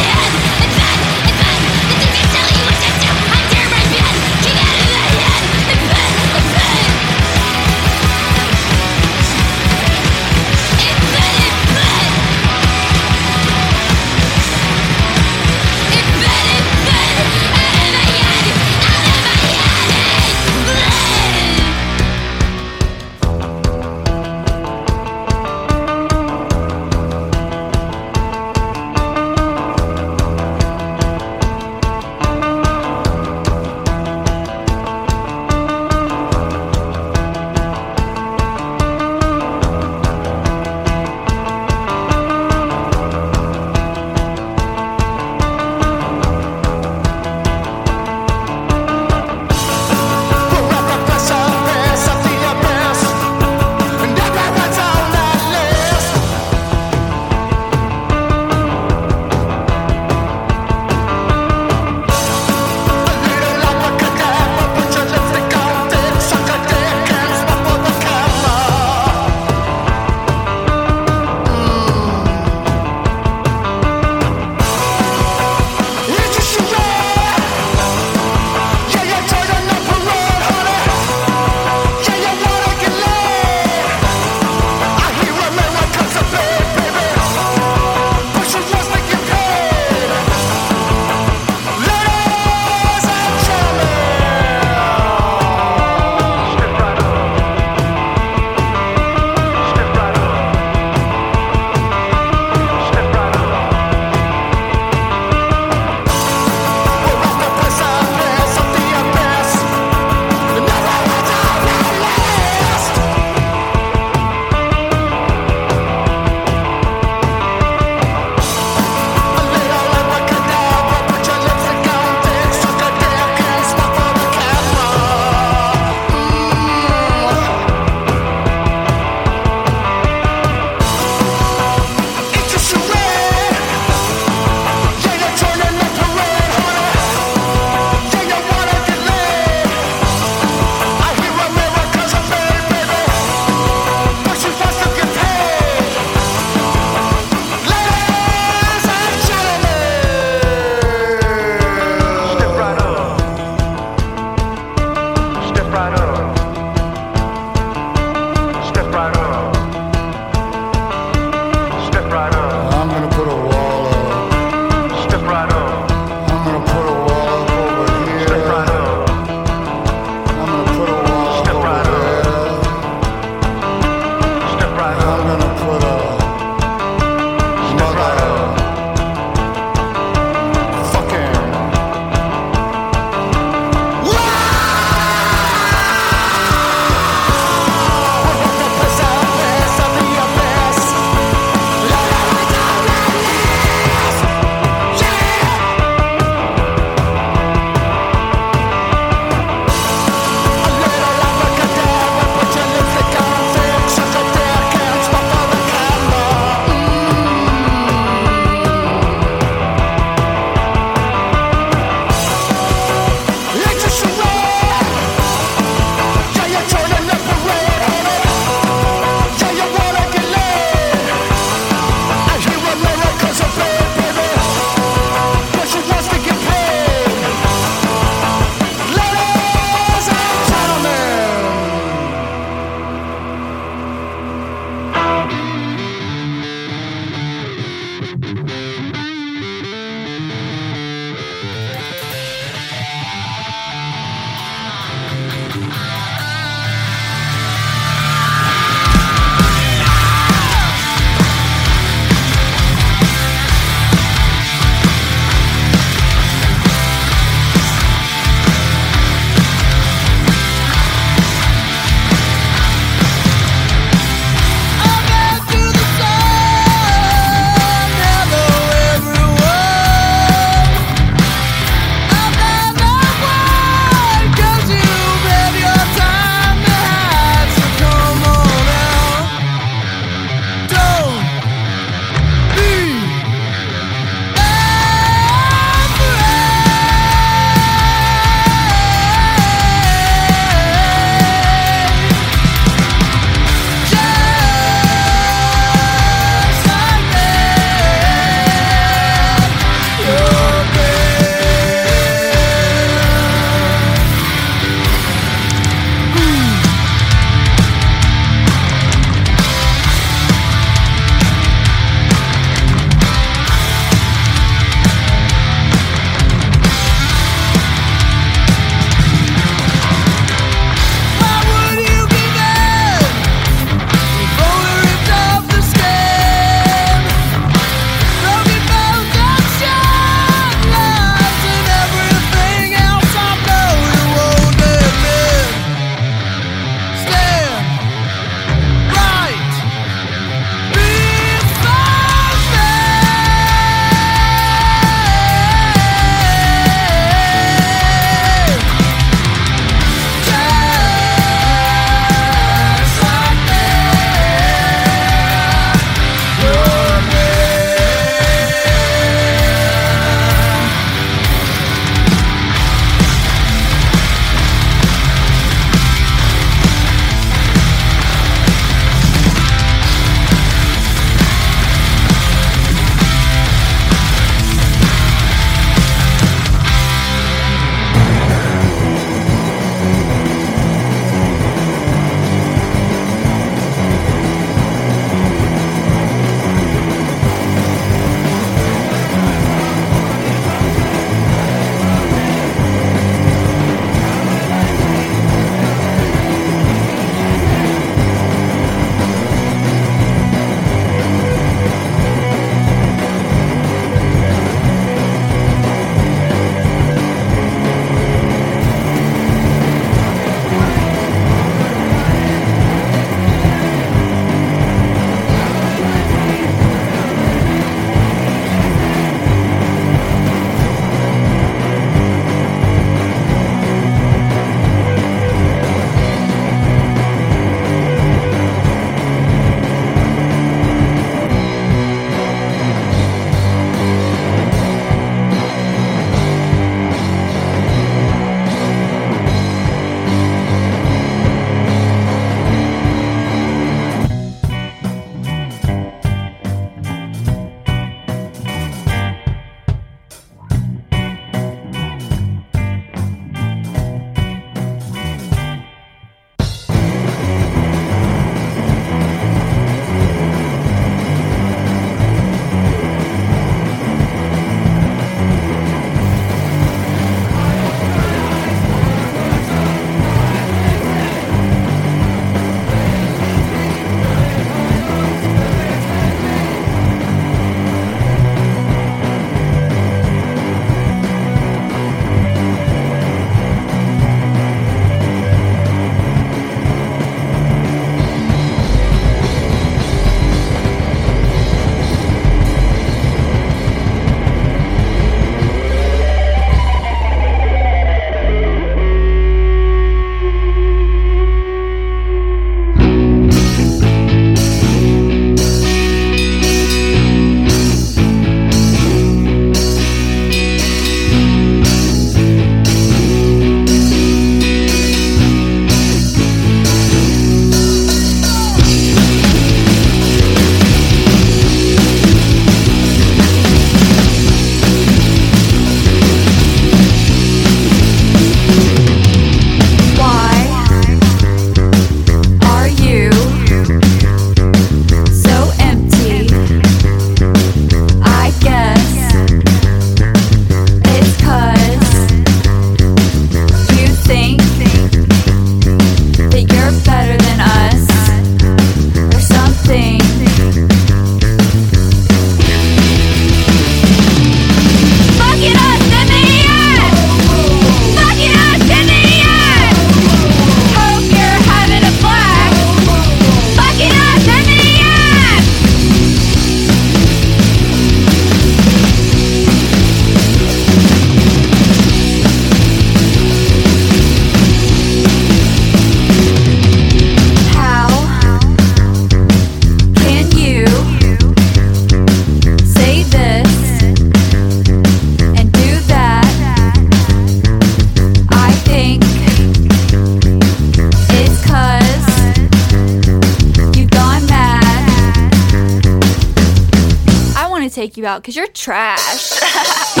You 598.01 598.07
out 598.07 598.21
because 598.21 598.35
you're 598.35 598.47
trash. 598.47 599.97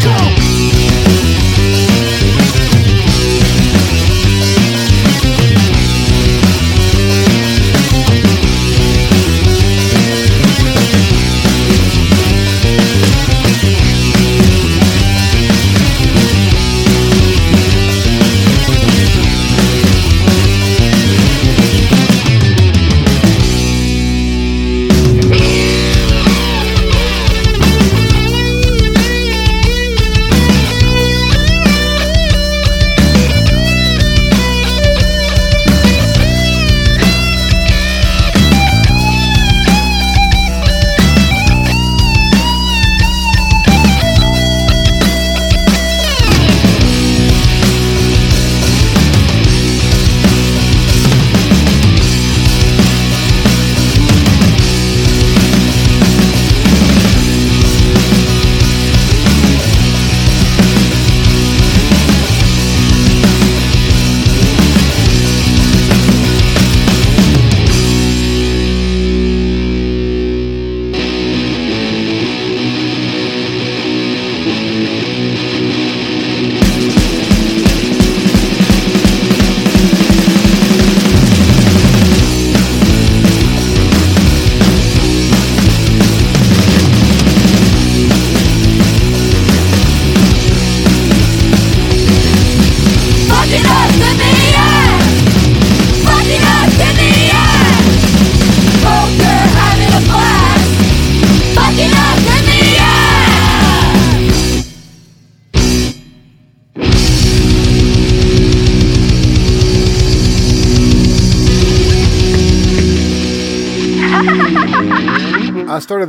Fucking 0.00 0.39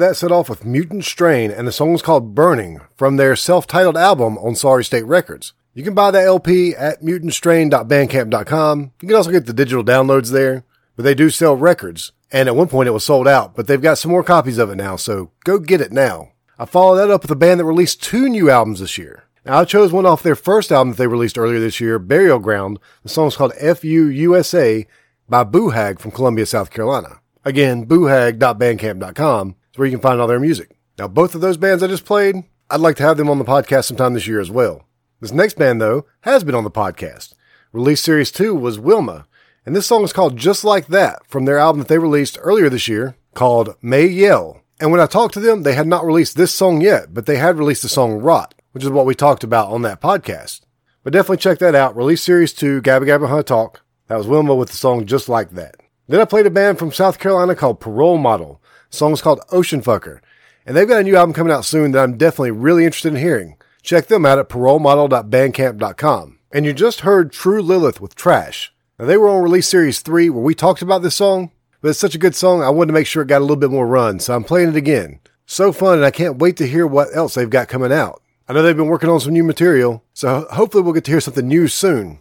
that 0.01 0.17
set 0.17 0.31
off 0.31 0.49
with 0.49 0.65
Mutant 0.65 1.05
Strain, 1.05 1.51
and 1.51 1.67
the 1.67 1.71
song 1.71 1.93
is 1.93 2.01
called 2.01 2.35
Burning 2.35 2.81
from 2.95 3.17
their 3.17 3.35
self 3.35 3.67
titled 3.67 3.95
album 3.95 4.37
on 4.39 4.55
Sorry 4.55 4.83
State 4.83 5.05
Records. 5.05 5.53
You 5.73 5.83
can 5.83 5.93
buy 5.93 6.11
that 6.11 6.25
LP 6.25 6.75
at 6.75 7.01
mutantstrain.bandcamp.com. 7.01 8.91
You 9.01 9.07
can 9.07 9.15
also 9.15 9.31
get 9.31 9.45
the 9.45 9.53
digital 9.53 9.83
downloads 9.83 10.31
there, 10.31 10.65
but 10.95 11.03
they 11.03 11.15
do 11.15 11.29
sell 11.29 11.55
records. 11.55 12.11
And 12.31 12.49
at 12.49 12.55
one 12.55 12.67
point 12.67 12.87
it 12.87 12.91
was 12.91 13.03
sold 13.03 13.27
out, 13.27 13.55
but 13.55 13.67
they've 13.67 13.81
got 13.81 13.97
some 13.97 14.11
more 14.11 14.23
copies 14.23 14.57
of 14.57 14.69
it 14.69 14.75
now, 14.75 14.95
so 14.95 15.31
go 15.43 15.59
get 15.59 15.81
it 15.81 15.91
now. 15.91 16.31
I 16.59 16.65
followed 16.65 16.97
that 16.97 17.09
up 17.09 17.21
with 17.21 17.31
a 17.31 17.35
band 17.35 17.59
that 17.59 17.65
released 17.65 18.03
two 18.03 18.27
new 18.27 18.49
albums 18.49 18.79
this 18.79 18.97
year. 18.97 19.23
Now 19.45 19.59
I 19.59 19.65
chose 19.65 19.91
one 19.91 20.05
off 20.05 20.23
their 20.23 20.35
first 20.35 20.71
album 20.71 20.91
that 20.91 20.97
they 20.97 21.07
released 21.07 21.37
earlier 21.37 21.59
this 21.59 21.79
year, 21.79 21.99
Burial 21.99 22.39
Ground. 22.39 22.79
The 23.03 23.09
song 23.09 23.27
is 23.27 23.35
called 23.35 23.53
FUUSA 23.53 24.85
by 25.29 25.43
Boohag 25.43 25.99
from 25.99 26.11
Columbia, 26.11 26.45
South 26.45 26.69
Carolina. 26.69 27.21
Again, 27.43 27.85
boohag.bandcamp.com 27.85 29.55
is 29.71 29.77
where 29.77 29.87
you 29.87 29.91
can 29.91 30.01
find 30.01 30.19
all 30.19 30.27
their 30.27 30.39
music. 30.39 30.75
Now, 30.97 31.07
both 31.07 31.35
of 31.35 31.41
those 31.41 31.57
bands 31.57 31.81
I 31.81 31.87
just 31.87 32.05
played, 32.05 32.43
I'd 32.69 32.79
like 32.79 32.95
to 32.97 33.03
have 33.03 33.17
them 33.17 33.29
on 33.29 33.39
the 33.39 33.45
podcast 33.45 33.85
sometime 33.85 34.13
this 34.13 34.27
year 34.27 34.39
as 34.39 34.51
well. 34.51 34.85
This 35.19 35.31
next 35.31 35.57
band, 35.57 35.81
though, 35.81 36.05
has 36.21 36.43
been 36.43 36.55
on 36.55 36.63
the 36.63 36.71
podcast. 36.71 37.33
Release 37.73 38.01
Series 38.01 38.31
2 38.31 38.53
was 38.53 38.79
Wilma, 38.79 39.27
and 39.65 39.75
this 39.75 39.87
song 39.87 40.03
is 40.03 40.13
called 40.13 40.37
Just 40.37 40.63
Like 40.63 40.87
That 40.87 41.19
from 41.27 41.45
their 41.45 41.57
album 41.57 41.79
that 41.79 41.87
they 41.87 41.97
released 41.97 42.37
earlier 42.41 42.69
this 42.69 42.87
year 42.87 43.15
called 43.33 43.75
May 43.81 44.07
Yell. 44.07 44.61
And 44.79 44.91
when 44.91 44.99
I 44.99 45.05
talked 45.05 45.35
to 45.35 45.39
them, 45.39 45.63
they 45.63 45.73
had 45.73 45.87
not 45.87 46.05
released 46.05 46.35
this 46.35 46.51
song 46.51 46.81
yet, 46.81 47.13
but 47.13 47.27
they 47.27 47.37
had 47.37 47.57
released 47.57 47.83
the 47.83 47.89
song 47.89 48.19
Rot, 48.19 48.55
which 48.71 48.83
is 48.83 48.89
what 48.89 49.05
we 49.05 49.13
talked 49.13 49.43
about 49.43 49.69
on 49.69 49.83
that 49.83 50.01
podcast. 50.01 50.61
But 51.03 51.13
definitely 51.13 51.37
check 51.37 51.59
that 51.59 51.75
out. 51.75 51.95
Release 51.95 52.21
Series 52.23 52.51
2, 52.53 52.81
Gabba 52.81 53.03
Gabba 53.03 53.29
Huh 53.29 53.43
Talk. 53.43 53.81
That 54.07 54.17
was 54.17 54.27
Wilma 54.27 54.55
with 54.55 54.69
the 54.69 54.77
song 54.77 55.05
Just 55.05 55.29
Like 55.29 55.51
That. 55.51 55.75
Then 56.07 56.19
I 56.19 56.25
played 56.25 56.45
a 56.45 56.51
band 56.51 56.79
from 56.79 56.91
South 56.91 57.19
Carolina 57.19 57.55
called 57.55 57.79
Parole 57.79 58.17
Model. 58.17 58.61
Song 58.91 59.13
is 59.13 59.21
called 59.21 59.39
Ocean 59.51 59.81
Fucker. 59.81 60.19
And 60.65 60.77
they've 60.77 60.87
got 60.87 60.99
a 60.99 61.03
new 61.03 61.15
album 61.15 61.33
coming 61.33 61.51
out 61.51 61.65
soon 61.65 61.91
that 61.91 62.03
I'm 62.03 62.17
definitely 62.17 62.51
really 62.51 62.85
interested 62.85 63.13
in 63.13 63.19
hearing. 63.19 63.55
Check 63.81 64.07
them 64.07 64.25
out 64.25 64.37
at 64.37 64.49
parolemodel.bandcamp.com. 64.49 66.39
And 66.51 66.65
you 66.65 66.73
just 66.73 66.99
heard 66.99 67.31
True 67.31 67.61
Lilith 67.61 68.01
with 68.01 68.13
Trash. 68.13 68.73
Now 68.99 69.05
they 69.05 69.17
were 69.17 69.29
on 69.29 69.41
Release 69.41 69.67
Series 69.67 70.01
3 70.01 70.29
where 70.29 70.43
we 70.43 70.53
talked 70.53 70.81
about 70.81 71.01
this 71.01 71.15
song, 71.15 71.51
but 71.81 71.89
it's 71.89 71.99
such 71.99 72.13
a 72.13 72.19
good 72.19 72.35
song 72.35 72.61
I 72.61 72.69
wanted 72.69 72.87
to 72.87 72.93
make 72.93 73.07
sure 73.07 73.23
it 73.23 73.29
got 73.29 73.39
a 73.39 73.45
little 73.45 73.55
bit 73.55 73.71
more 73.71 73.87
run, 73.87 74.19
so 74.19 74.35
I'm 74.35 74.43
playing 74.43 74.69
it 74.69 74.75
again. 74.75 75.21
So 75.45 75.71
fun 75.71 75.95
and 75.95 76.05
I 76.05 76.11
can't 76.11 76.37
wait 76.37 76.57
to 76.57 76.67
hear 76.67 76.85
what 76.85 77.15
else 77.15 77.33
they've 77.33 77.49
got 77.49 77.69
coming 77.69 77.91
out. 77.91 78.21
I 78.47 78.53
know 78.53 78.61
they've 78.61 78.75
been 78.75 78.87
working 78.87 79.09
on 79.09 79.21
some 79.21 79.33
new 79.33 79.45
material, 79.45 80.03
so 80.13 80.45
hopefully 80.51 80.83
we'll 80.83 80.93
get 80.93 81.05
to 81.05 81.11
hear 81.11 81.21
something 81.21 81.47
new 81.47 81.69
soon. 81.69 82.19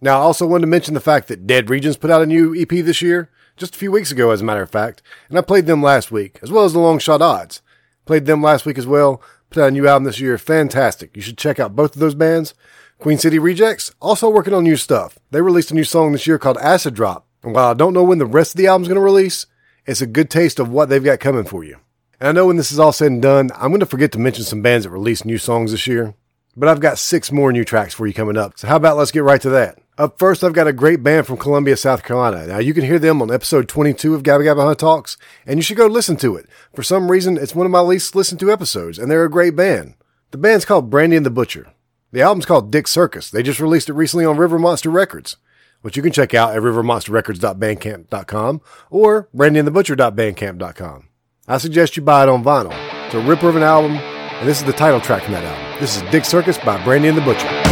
Now, 0.00 0.18
I 0.18 0.22
also 0.22 0.46
wanted 0.46 0.62
to 0.62 0.66
mention 0.68 0.94
the 0.94 1.00
fact 1.00 1.28
that 1.28 1.46
Dead 1.46 1.70
Regions 1.70 1.96
put 1.96 2.10
out 2.10 2.22
a 2.22 2.26
new 2.26 2.54
EP 2.54 2.68
this 2.68 3.02
year, 3.02 3.30
just 3.56 3.74
a 3.74 3.78
few 3.78 3.92
weeks 3.92 4.10
ago, 4.10 4.30
as 4.30 4.40
a 4.40 4.44
matter 4.44 4.62
of 4.62 4.70
fact, 4.70 5.02
and 5.28 5.38
I 5.38 5.42
played 5.42 5.66
them 5.66 5.82
last 5.82 6.10
week, 6.10 6.38
as 6.42 6.50
well 6.50 6.64
as 6.64 6.72
the 6.72 6.78
Long 6.78 6.98
Shot 6.98 7.22
Odds. 7.22 7.62
Played 8.04 8.26
them 8.26 8.42
last 8.42 8.66
week 8.66 8.78
as 8.78 8.86
well, 8.86 9.22
put 9.50 9.62
out 9.62 9.68
a 9.68 9.70
new 9.70 9.86
album 9.86 10.04
this 10.04 10.20
year, 10.20 10.38
fantastic. 10.38 11.14
You 11.14 11.22
should 11.22 11.38
check 11.38 11.60
out 11.60 11.76
both 11.76 11.94
of 11.94 12.00
those 12.00 12.14
bands. 12.14 12.54
Queen 12.98 13.18
City 13.18 13.38
Rejects, 13.38 13.92
also 14.00 14.30
working 14.30 14.54
on 14.54 14.64
new 14.64 14.76
stuff. 14.76 15.18
They 15.30 15.40
released 15.40 15.70
a 15.70 15.74
new 15.74 15.84
song 15.84 16.12
this 16.12 16.26
year 16.26 16.38
called 16.38 16.58
Acid 16.58 16.94
Drop, 16.94 17.26
and 17.42 17.54
while 17.54 17.70
I 17.70 17.74
don't 17.74 17.94
know 17.94 18.04
when 18.04 18.18
the 18.18 18.26
rest 18.26 18.54
of 18.54 18.58
the 18.58 18.66
album's 18.66 18.88
going 18.88 18.96
to 18.96 19.02
release, 19.02 19.46
It's 19.84 20.00
a 20.00 20.06
good 20.06 20.30
taste 20.30 20.60
of 20.60 20.68
what 20.70 20.88
they've 20.88 21.02
got 21.02 21.18
coming 21.18 21.44
for 21.44 21.64
you. 21.64 21.78
And 22.20 22.28
I 22.28 22.32
know 22.32 22.46
when 22.46 22.56
this 22.56 22.70
is 22.70 22.78
all 22.78 22.92
said 22.92 23.10
and 23.10 23.20
done, 23.20 23.50
I'm 23.56 23.70
going 23.70 23.80
to 23.80 23.86
forget 23.86 24.12
to 24.12 24.18
mention 24.18 24.44
some 24.44 24.62
bands 24.62 24.84
that 24.84 24.90
released 24.90 25.24
new 25.24 25.38
songs 25.38 25.72
this 25.72 25.88
year, 25.88 26.14
but 26.56 26.68
I've 26.68 26.78
got 26.78 26.98
six 26.98 27.32
more 27.32 27.52
new 27.52 27.64
tracks 27.64 27.92
for 27.92 28.06
you 28.06 28.14
coming 28.14 28.36
up. 28.36 28.56
So 28.58 28.68
how 28.68 28.76
about 28.76 28.96
let's 28.96 29.10
get 29.10 29.24
right 29.24 29.40
to 29.40 29.50
that? 29.50 29.81
Up 29.98 30.18
first, 30.18 30.42
I've 30.42 30.54
got 30.54 30.66
a 30.66 30.72
great 30.72 31.02
band 31.02 31.26
from 31.26 31.36
Columbia, 31.36 31.76
South 31.76 32.02
Carolina. 32.02 32.46
Now, 32.46 32.58
you 32.60 32.72
can 32.72 32.84
hear 32.84 32.98
them 32.98 33.20
on 33.20 33.30
episode 33.30 33.68
22 33.68 34.14
of 34.14 34.22
Gabba 34.22 34.42
Gabba 34.44 34.64
Huh 34.64 34.74
Talks, 34.74 35.18
and 35.46 35.58
you 35.58 35.62
should 35.62 35.76
go 35.76 35.86
listen 35.86 36.16
to 36.16 36.34
it. 36.34 36.46
For 36.74 36.82
some 36.82 37.10
reason, 37.10 37.36
it's 37.36 37.54
one 37.54 37.66
of 37.66 37.72
my 37.72 37.80
least 37.80 38.14
listened 38.14 38.40
to 38.40 38.50
episodes, 38.50 38.98
and 38.98 39.10
they're 39.10 39.24
a 39.24 39.30
great 39.30 39.54
band. 39.54 39.94
The 40.30 40.38
band's 40.38 40.64
called 40.64 40.88
Brandy 40.88 41.16
and 41.16 41.26
the 41.26 41.30
Butcher. 41.30 41.74
The 42.10 42.22
album's 42.22 42.46
called 42.46 42.72
Dick 42.72 42.88
Circus. 42.88 43.30
They 43.30 43.42
just 43.42 43.60
released 43.60 43.90
it 43.90 43.94
recently 43.94 44.24
on 44.24 44.38
River 44.38 44.58
Monster 44.58 44.88
Records, 44.88 45.36
which 45.82 45.94
you 45.94 46.02
can 46.02 46.12
check 46.12 46.32
out 46.32 46.56
at 46.56 46.62
rivermonsterrecords.bandcamp.com 46.62 48.60
or 48.88 49.28
brandyandthebutcher.bandcamp.com. 49.36 51.08
I 51.48 51.58
suggest 51.58 51.98
you 51.98 52.02
buy 52.02 52.22
it 52.22 52.30
on 52.30 52.42
vinyl. 52.42 52.72
It's 53.06 53.14
a 53.14 53.20
ripper 53.20 53.50
of 53.50 53.56
an 53.56 53.62
album, 53.62 53.98
and 53.98 54.48
this 54.48 54.58
is 54.58 54.64
the 54.64 54.72
title 54.72 55.02
track 55.02 55.24
from 55.24 55.34
that 55.34 55.44
album. 55.44 55.80
This 55.80 55.96
is 55.96 56.02
Dick 56.10 56.24
Circus 56.24 56.56
by 56.56 56.82
Brandy 56.82 57.08
and 57.08 57.18
the 57.18 57.22
Butcher. 57.22 57.71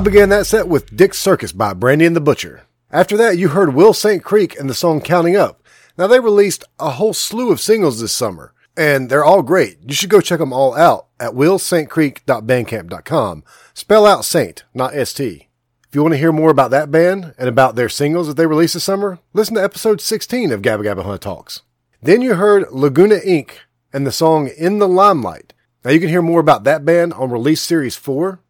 I 0.00 0.02
began 0.02 0.30
that 0.30 0.46
set 0.46 0.66
with 0.66 0.96
Dick's 0.96 1.18
Circus 1.18 1.52
by 1.52 1.74
Brandy 1.74 2.06
and 2.06 2.16
the 2.16 2.22
Butcher. 2.22 2.62
After 2.90 3.18
that, 3.18 3.36
you 3.36 3.48
heard 3.48 3.74
Will 3.74 3.92
St. 3.92 4.24
Creek 4.24 4.58
and 4.58 4.66
the 4.66 4.72
song 4.72 5.02
Counting 5.02 5.36
Up. 5.36 5.62
Now, 5.98 6.06
they 6.06 6.20
released 6.20 6.64
a 6.78 6.92
whole 6.92 7.12
slew 7.12 7.52
of 7.52 7.60
singles 7.60 8.00
this 8.00 8.10
summer, 8.10 8.54
and 8.78 9.10
they're 9.10 9.26
all 9.26 9.42
great. 9.42 9.76
You 9.86 9.92
should 9.92 10.08
go 10.08 10.22
check 10.22 10.38
them 10.38 10.54
all 10.54 10.74
out 10.74 11.08
at 11.20 11.32
willstcreek.bandcamp.com. 11.32 13.44
Spell 13.74 14.06
out 14.06 14.24
Saint, 14.24 14.64
not 14.72 14.94
ST. 14.94 15.46
If 15.86 15.94
you 15.94 16.00
want 16.00 16.14
to 16.14 16.18
hear 16.18 16.32
more 16.32 16.50
about 16.50 16.70
that 16.70 16.90
band 16.90 17.34
and 17.36 17.50
about 17.50 17.76
their 17.76 17.90
singles 17.90 18.26
that 18.26 18.38
they 18.38 18.46
released 18.46 18.72
this 18.72 18.84
summer, 18.84 19.18
listen 19.34 19.56
to 19.56 19.62
episode 19.62 20.00
16 20.00 20.50
of 20.50 20.62
Gabba 20.62 20.82
Gabba 20.82 21.04
Huh 21.04 21.18
Talks. 21.18 21.60
Then 22.00 22.22
you 22.22 22.36
heard 22.36 22.72
Laguna 22.72 23.16
Inc. 23.16 23.50
and 23.92 24.06
the 24.06 24.12
song 24.12 24.48
In 24.48 24.78
the 24.78 24.88
Limelight. 24.88 25.52
Now 25.84 25.90
you 25.90 26.00
can 26.00 26.08
hear 26.08 26.22
more 26.22 26.40
about 26.40 26.64
that 26.64 26.86
band 26.86 27.12
on 27.12 27.30
Release 27.30 27.60
Series 27.60 27.96
4. 27.96 28.40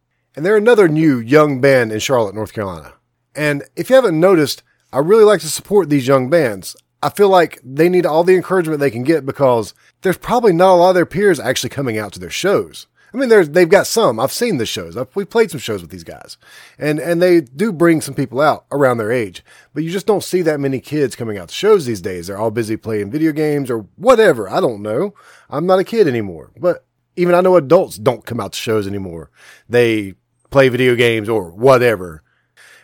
And 0.40 0.46
they're 0.46 0.56
another 0.56 0.88
new 0.88 1.18
young 1.18 1.60
band 1.60 1.92
in 1.92 1.98
Charlotte, 1.98 2.34
North 2.34 2.54
Carolina. 2.54 2.94
And 3.34 3.62
if 3.76 3.90
you 3.90 3.96
haven't 3.96 4.18
noticed, 4.18 4.62
I 4.90 5.00
really 5.00 5.24
like 5.24 5.42
to 5.42 5.50
support 5.50 5.90
these 5.90 6.06
young 6.06 6.30
bands. 6.30 6.74
I 7.02 7.10
feel 7.10 7.28
like 7.28 7.60
they 7.62 7.90
need 7.90 8.06
all 8.06 8.24
the 8.24 8.36
encouragement 8.36 8.80
they 8.80 8.90
can 8.90 9.02
get 9.02 9.26
because 9.26 9.74
there's 10.00 10.16
probably 10.16 10.54
not 10.54 10.72
a 10.72 10.76
lot 10.76 10.88
of 10.88 10.94
their 10.94 11.04
peers 11.04 11.38
actually 11.38 11.68
coming 11.68 11.98
out 11.98 12.14
to 12.14 12.18
their 12.18 12.30
shows. 12.30 12.86
I 13.12 13.18
mean, 13.18 13.28
there's, 13.28 13.50
they've 13.50 13.68
got 13.68 13.86
some. 13.86 14.18
I've 14.18 14.32
seen 14.32 14.56
the 14.56 14.64
shows. 14.64 14.96
I've, 14.96 15.14
we've 15.14 15.28
played 15.28 15.50
some 15.50 15.60
shows 15.60 15.82
with 15.82 15.90
these 15.90 16.04
guys 16.04 16.38
and, 16.78 16.98
and 16.98 17.20
they 17.20 17.42
do 17.42 17.70
bring 17.70 18.00
some 18.00 18.14
people 18.14 18.40
out 18.40 18.64
around 18.72 18.96
their 18.96 19.12
age, 19.12 19.44
but 19.74 19.84
you 19.84 19.90
just 19.90 20.06
don't 20.06 20.24
see 20.24 20.40
that 20.40 20.58
many 20.58 20.80
kids 20.80 21.16
coming 21.16 21.36
out 21.36 21.50
to 21.50 21.54
shows 21.54 21.84
these 21.84 22.00
days. 22.00 22.28
They're 22.28 22.38
all 22.38 22.50
busy 22.50 22.78
playing 22.78 23.10
video 23.10 23.32
games 23.32 23.70
or 23.70 23.80
whatever. 23.96 24.48
I 24.48 24.60
don't 24.60 24.80
know. 24.80 25.12
I'm 25.50 25.66
not 25.66 25.80
a 25.80 25.84
kid 25.84 26.08
anymore, 26.08 26.50
but 26.58 26.86
even 27.16 27.34
I 27.34 27.42
know 27.42 27.56
adults 27.56 27.98
don't 27.98 28.24
come 28.24 28.40
out 28.40 28.54
to 28.54 28.58
shows 28.58 28.86
anymore. 28.86 29.30
They 29.68 30.14
play 30.50 30.68
video 30.68 30.94
games 30.94 31.28
or 31.28 31.50
whatever. 31.50 32.22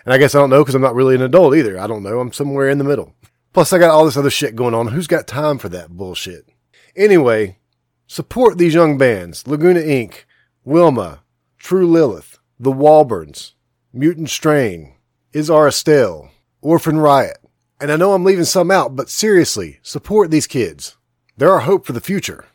And 0.05 0.15
I 0.15 0.19
guess 0.19 0.35
I 0.35 0.39
don't 0.39 0.51
know 0.51 0.63
because 0.63 0.75
I'm 0.75 0.83
not 0.83 0.95
really 0.95 1.17
an 1.17 1.23
adult 1.23 1.57
either. 1.57 1.79
I 1.79 1.87
don't 1.87 2.03
know. 2.03 2.21
I'm 2.21 2.33
somewhere 2.33 2.69
in 2.69 2.79
the 2.79 2.85
middle. 2.85 3.15
Plus, 3.53 3.73
I 3.73 3.79
got 3.79 3.91
all 3.91 4.05
this 4.05 4.17
other 4.17 4.31
shit 4.31 4.55
going 4.55 4.75
on. 4.75 4.89
Who's 4.89 5.07
got 5.07 5.27
time 5.27 5.59
for 5.59 5.69
that 5.71 5.91
bullshit? 5.91 6.47
Anyway, 6.95 7.59
support 8.07 8.59
these 8.59 8.75
young 8.75 8.99
bands 8.99 9.47
Laguna 9.47 9.81
Inc., 9.81 10.25
Wilma, 10.65 11.23
True 11.59 11.91
Lilith, 11.91 12.39
The 12.61 12.73
Walburns, 12.73 13.53
Mutant 13.93 14.31
Strain, 14.31 14.95
Izar 15.33 15.69
Estelle, 15.69 16.31
Orphan 16.61 16.99
Riot. 16.99 17.39
And 17.81 17.91
I 17.91 17.97
know 17.97 18.13
I'm 18.13 18.25
leaving 18.25 18.45
some 18.45 18.71
out, 18.71 18.95
but 18.95 19.11
seriously, 19.11 19.81
support 19.83 20.31
these 20.31 20.47
kids. 20.47 20.97
They're 21.37 21.53
our 21.53 21.61
hope 21.61 21.85
for 21.85 21.93
the 21.93 22.01
future. 22.01 22.47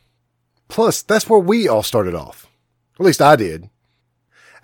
Plus, 0.68 1.02
that's 1.02 1.28
where 1.28 1.38
we 1.38 1.68
all 1.68 1.82
started 1.82 2.14
off. 2.14 2.46
At 2.98 3.06
least 3.06 3.20
I 3.20 3.36
did. 3.36 3.68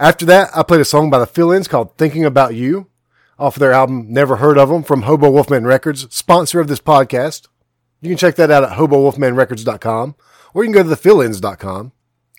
After 0.01 0.25
that, 0.27 0.51
I 0.55 0.63
played 0.63 0.81
a 0.81 0.85
song 0.85 1.11
by 1.11 1.19
the 1.19 1.27
Fill 1.27 1.51
Ins 1.51 1.67
called 1.67 1.97
Thinking 1.97 2.25
About 2.25 2.55
You. 2.55 2.87
off 3.37 3.57
of 3.57 3.61
their 3.61 3.73
album 3.73 4.13
Never 4.13 4.37
Heard 4.37 4.57
of 4.57 4.69
Them 4.69 4.83
from 4.83 5.03
Hobo 5.03 5.31
Wolfman 5.31 5.65
Records, 5.65 6.07
sponsor 6.15 6.61
of 6.61 6.69
this 6.69 6.81
podcast. 6.81 7.49
You 8.01 8.09
can 8.09 8.19
check 8.19 8.37
that 8.37 8.51
out 8.51 8.63
at 8.63 8.79
hobowolfmanrecords.com 8.79 10.15
or 10.55 10.65
you 10.65 10.73
can 10.73 10.83
go 10.85 10.89
to 10.89 10.95
thefillins.com, 10.97 11.93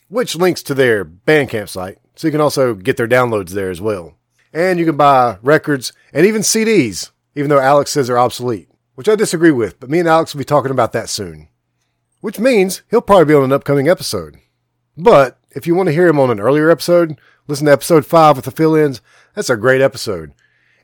which 0.08 0.36
links 0.36 0.64
to 0.64 0.74
their 0.74 1.04
Bandcamp 1.04 1.70
site. 1.70 1.98
So 2.16 2.28
you 2.28 2.32
can 2.32 2.42
also 2.42 2.74
get 2.74 2.98
their 2.98 3.08
downloads 3.08 3.50
there 3.50 3.70
as 3.70 3.82
well. 3.82 4.16
And 4.54 4.80
you 4.80 4.86
can 4.86 4.98
buy 4.98 5.38
records 5.42 5.94
and 6.14 6.26
even 6.26 6.42
CDs, 6.42 7.12
even 7.36 7.50
though 7.50 7.60
Alex 7.60 7.92
says 7.92 8.08
they're 8.08 8.18
obsolete, 8.20 8.70
which 8.96 9.10
I 9.10 9.16
disagree 9.16 9.52
with, 9.52 9.80
but 9.80 9.90
me 9.90 10.00
and 10.00 10.08
Alex 10.08 10.34
will 10.34 10.40
be 10.40 10.46
talking 10.46 10.72
about 10.72 10.94
that 10.94 11.10
soon. 11.10 11.50
Which 12.22 12.40
means 12.40 12.82
he'll 12.90 13.02
probably 13.02 13.26
be 13.26 13.34
on 13.34 13.44
an 13.44 13.54
upcoming 13.54 13.88
episode. 13.88 14.38
But 14.98 15.40
if 15.52 15.66
you 15.66 15.76
want 15.76 15.88
to 15.88 15.94
hear 15.94 16.08
him 16.08 16.20
on 16.20 16.30
an 16.30 16.40
earlier 16.40 16.70
episode, 16.70 17.20
listen 17.50 17.66
to 17.66 17.72
episode 17.72 18.06
five 18.06 18.36
with 18.36 18.46
the 18.46 18.52
fill-ins. 18.52 19.02
That's 19.34 19.50
a 19.50 19.58
great 19.58 19.82
episode. 19.82 20.34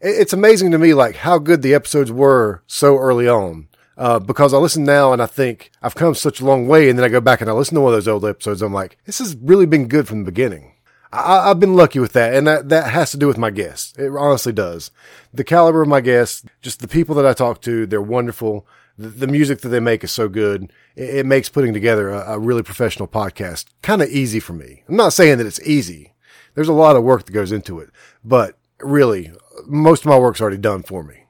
It's 0.02 0.34
amazing 0.34 0.72
to 0.72 0.80
me, 0.80 0.94
like 0.94 1.18
how 1.18 1.38
good 1.38 1.62
the 1.62 1.76
episodes 1.76 2.12
were 2.12 2.64
so 2.68 2.98
early 2.98 3.28
on. 3.28 3.68
Uh, 3.98 4.20
because 4.20 4.54
I 4.54 4.58
listen 4.58 4.84
now 4.84 5.14
and 5.14 5.22
I 5.22 5.26
think 5.26 5.72
I've 5.82 5.96
come 5.96 6.16
such 6.16 6.42
a 6.42 6.46
long 6.46 6.68
way, 6.68 6.90
and 6.90 7.00
then 7.00 7.06
I 7.06 7.10
go 7.10 7.22
back 7.22 7.40
and 7.40 7.50
I 7.50 7.54
listen 7.54 7.76
to 7.76 7.82
one 7.82 7.94
of 7.94 7.98
those 7.98 8.08
old 8.08 8.26
episodes. 8.26 8.62
I'm 8.62 8.74
like, 8.74 8.98
this 9.06 9.20
has 9.20 9.38
really 9.38 9.66
been 9.66 9.88
good 9.88 10.08
from 10.08 10.20
the 10.20 10.32
beginning. 10.32 10.74
I, 11.14 11.50
I've 11.50 11.60
been 11.60 11.76
lucky 11.76 12.00
with 12.00 12.14
that, 12.14 12.34
and 12.34 12.46
that 12.46 12.70
that 12.70 12.92
has 12.92 13.12
to 13.12 13.18
do 13.18 13.28
with 13.28 13.38
my 13.38 13.52
guests. 13.52 13.98
It 13.98 14.10
honestly 14.10 14.52
does. 14.52 14.92
The 15.34 15.46
caliber 15.46 15.84
of 15.84 15.88
my 15.88 16.02
guests, 16.02 16.44
just 16.62 16.82
the 16.82 16.90
people 16.90 17.16
that 17.16 17.26
I 17.26 17.34
talk 17.34 17.62
to, 17.62 17.86
they're 17.86 18.02
wonderful. 18.02 18.68
The, 18.98 19.08
the 19.08 19.28
music 19.28 19.62
that 19.62 19.70
they 19.70 19.80
make 19.80 20.04
is 20.04 20.12
so 20.12 20.28
good. 20.28 20.74
It, 20.96 21.20
it 21.20 21.26
makes 21.26 21.48
putting 21.48 21.74
together 21.74 22.10
a, 22.10 22.34
a 22.34 22.40
really 22.40 22.64
professional 22.64 23.08
podcast 23.08 23.66
kind 23.82 24.02
of 24.02 24.10
easy 24.10 24.42
for 24.42 24.54
me. 24.54 24.84
I'm 24.90 24.98
not 24.98 25.14
saying 25.14 25.38
that 25.38 25.48
it's 25.48 25.62
easy. 25.62 26.15
There's 26.56 26.70
a 26.70 26.74
lot 26.74 26.96
of 26.96 27.04
work 27.04 27.26
that 27.26 27.34
goes 27.34 27.52
into 27.52 27.80
it, 27.80 27.90
but 28.24 28.58
really, 28.80 29.32
most 29.68 30.02
of 30.02 30.10
my 30.10 30.18
work's 30.18 30.42
already 30.42 30.58
done 30.58 30.84
for 30.84 31.04
me. 31.04 31.26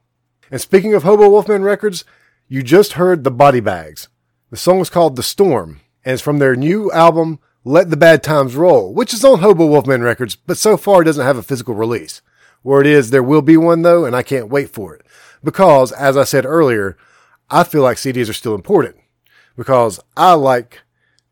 And 0.50 0.60
speaking 0.60 0.94
of 0.94 1.02
Hobo 1.02 1.28
Wolfman 1.28 1.62
Records, 1.62 2.04
you 2.48 2.62
just 2.62 2.92
heard 2.92 3.24
the 3.24 3.30
Body 3.32 3.60
Bags. 3.60 4.08
The 4.50 4.56
song 4.56 4.78
is 4.78 4.88
called 4.88 5.16
The 5.16 5.24
Storm, 5.24 5.80
and 6.04 6.14
it's 6.14 6.22
from 6.22 6.38
their 6.38 6.54
new 6.54 6.92
album, 6.92 7.40
Let 7.64 7.90
the 7.90 7.96
Bad 7.96 8.22
Times 8.22 8.54
Roll, 8.54 8.94
which 8.94 9.12
is 9.12 9.24
on 9.24 9.40
Hobo 9.40 9.66
Wolfman 9.66 10.02
Records, 10.02 10.36
but 10.36 10.56
so 10.56 10.76
far 10.76 11.02
it 11.02 11.06
doesn't 11.06 11.26
have 11.26 11.36
a 11.36 11.42
physical 11.42 11.74
release. 11.74 12.22
Word 12.62 12.86
is 12.86 13.10
there 13.10 13.22
will 13.22 13.42
be 13.42 13.56
one 13.56 13.82
though, 13.82 14.04
and 14.04 14.14
I 14.14 14.22
can't 14.22 14.48
wait 14.48 14.70
for 14.70 14.94
it. 14.94 15.04
Because, 15.42 15.90
as 15.92 16.16
I 16.16 16.22
said 16.24 16.46
earlier, 16.46 16.96
I 17.50 17.64
feel 17.64 17.82
like 17.82 17.96
CDs 17.96 18.30
are 18.30 18.32
still 18.32 18.54
important. 18.54 18.96
Because 19.56 19.98
I 20.16 20.34
like 20.34 20.82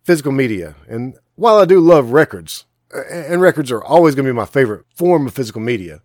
physical 0.03 0.33
media, 0.33 0.75
and 0.89 1.17
while 1.37 1.59
I 1.59 1.65
do 1.65 1.79
love 1.79 2.11
records, 2.11 2.65
and 2.95 3.41
records 3.41 3.71
are 3.71 3.83
always 3.83 4.15
going 4.15 4.27
to 4.27 4.33
be 4.33 4.37
my 4.37 4.45
favorite 4.45 4.85
form 4.95 5.27
of 5.27 5.35
physical 5.35 5.61
media, 5.61 6.01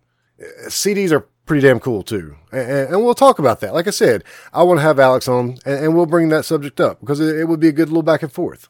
CDs 0.66 1.12
are 1.12 1.26
pretty 1.46 1.66
damn 1.66 1.80
cool 1.80 2.02
too. 2.02 2.36
And, 2.52 3.02
we'll 3.04 3.14
talk 3.14 3.38
about 3.38 3.60
that. 3.60 3.74
Like 3.74 3.86
I 3.86 3.90
said, 3.90 4.24
I 4.52 4.62
want 4.62 4.78
to 4.78 4.82
have 4.82 4.98
Alex 4.98 5.28
on 5.28 5.58
and, 5.64 5.94
we'll 5.94 6.06
bring 6.06 6.28
that 6.28 6.44
subject 6.44 6.80
up 6.80 7.00
because 7.00 7.20
it, 7.20 7.36
it 7.36 7.44
would 7.48 7.60
be 7.60 7.68
a 7.68 7.72
good 7.72 7.88
little 7.88 8.02
back 8.02 8.22
and 8.22 8.32
forth. 8.32 8.68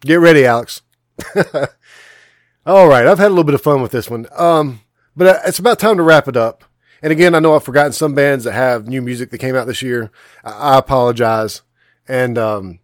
Get 0.00 0.16
ready, 0.16 0.44
Alex. 0.44 0.82
All 2.66 2.88
right. 2.88 3.06
I've 3.06 3.18
had 3.18 3.26
a 3.26 3.34
little 3.34 3.44
bit 3.44 3.54
of 3.54 3.62
fun 3.62 3.82
with 3.82 3.92
this 3.92 4.08
one. 4.08 4.26
Um, 4.36 4.80
but 5.14 5.26
uh, 5.26 5.38
it's 5.46 5.58
about 5.58 5.78
time 5.78 5.96
to 5.98 6.02
wrap 6.02 6.26
it 6.26 6.36
up. 6.36 6.64
And 7.02 7.12
again, 7.12 7.34
I 7.34 7.40
know 7.40 7.54
I've 7.54 7.64
forgotten 7.64 7.92
some 7.92 8.14
bands 8.14 8.44
that 8.44 8.52
have 8.52 8.88
new 8.88 9.02
music 9.02 9.30
that 9.30 9.38
came 9.38 9.54
out 9.54 9.66
this 9.66 9.82
year. 9.82 10.10
I, 10.42 10.50
I 10.50 10.78
apologize. 10.78 11.62
And, 12.08 12.38
um, 12.38 12.78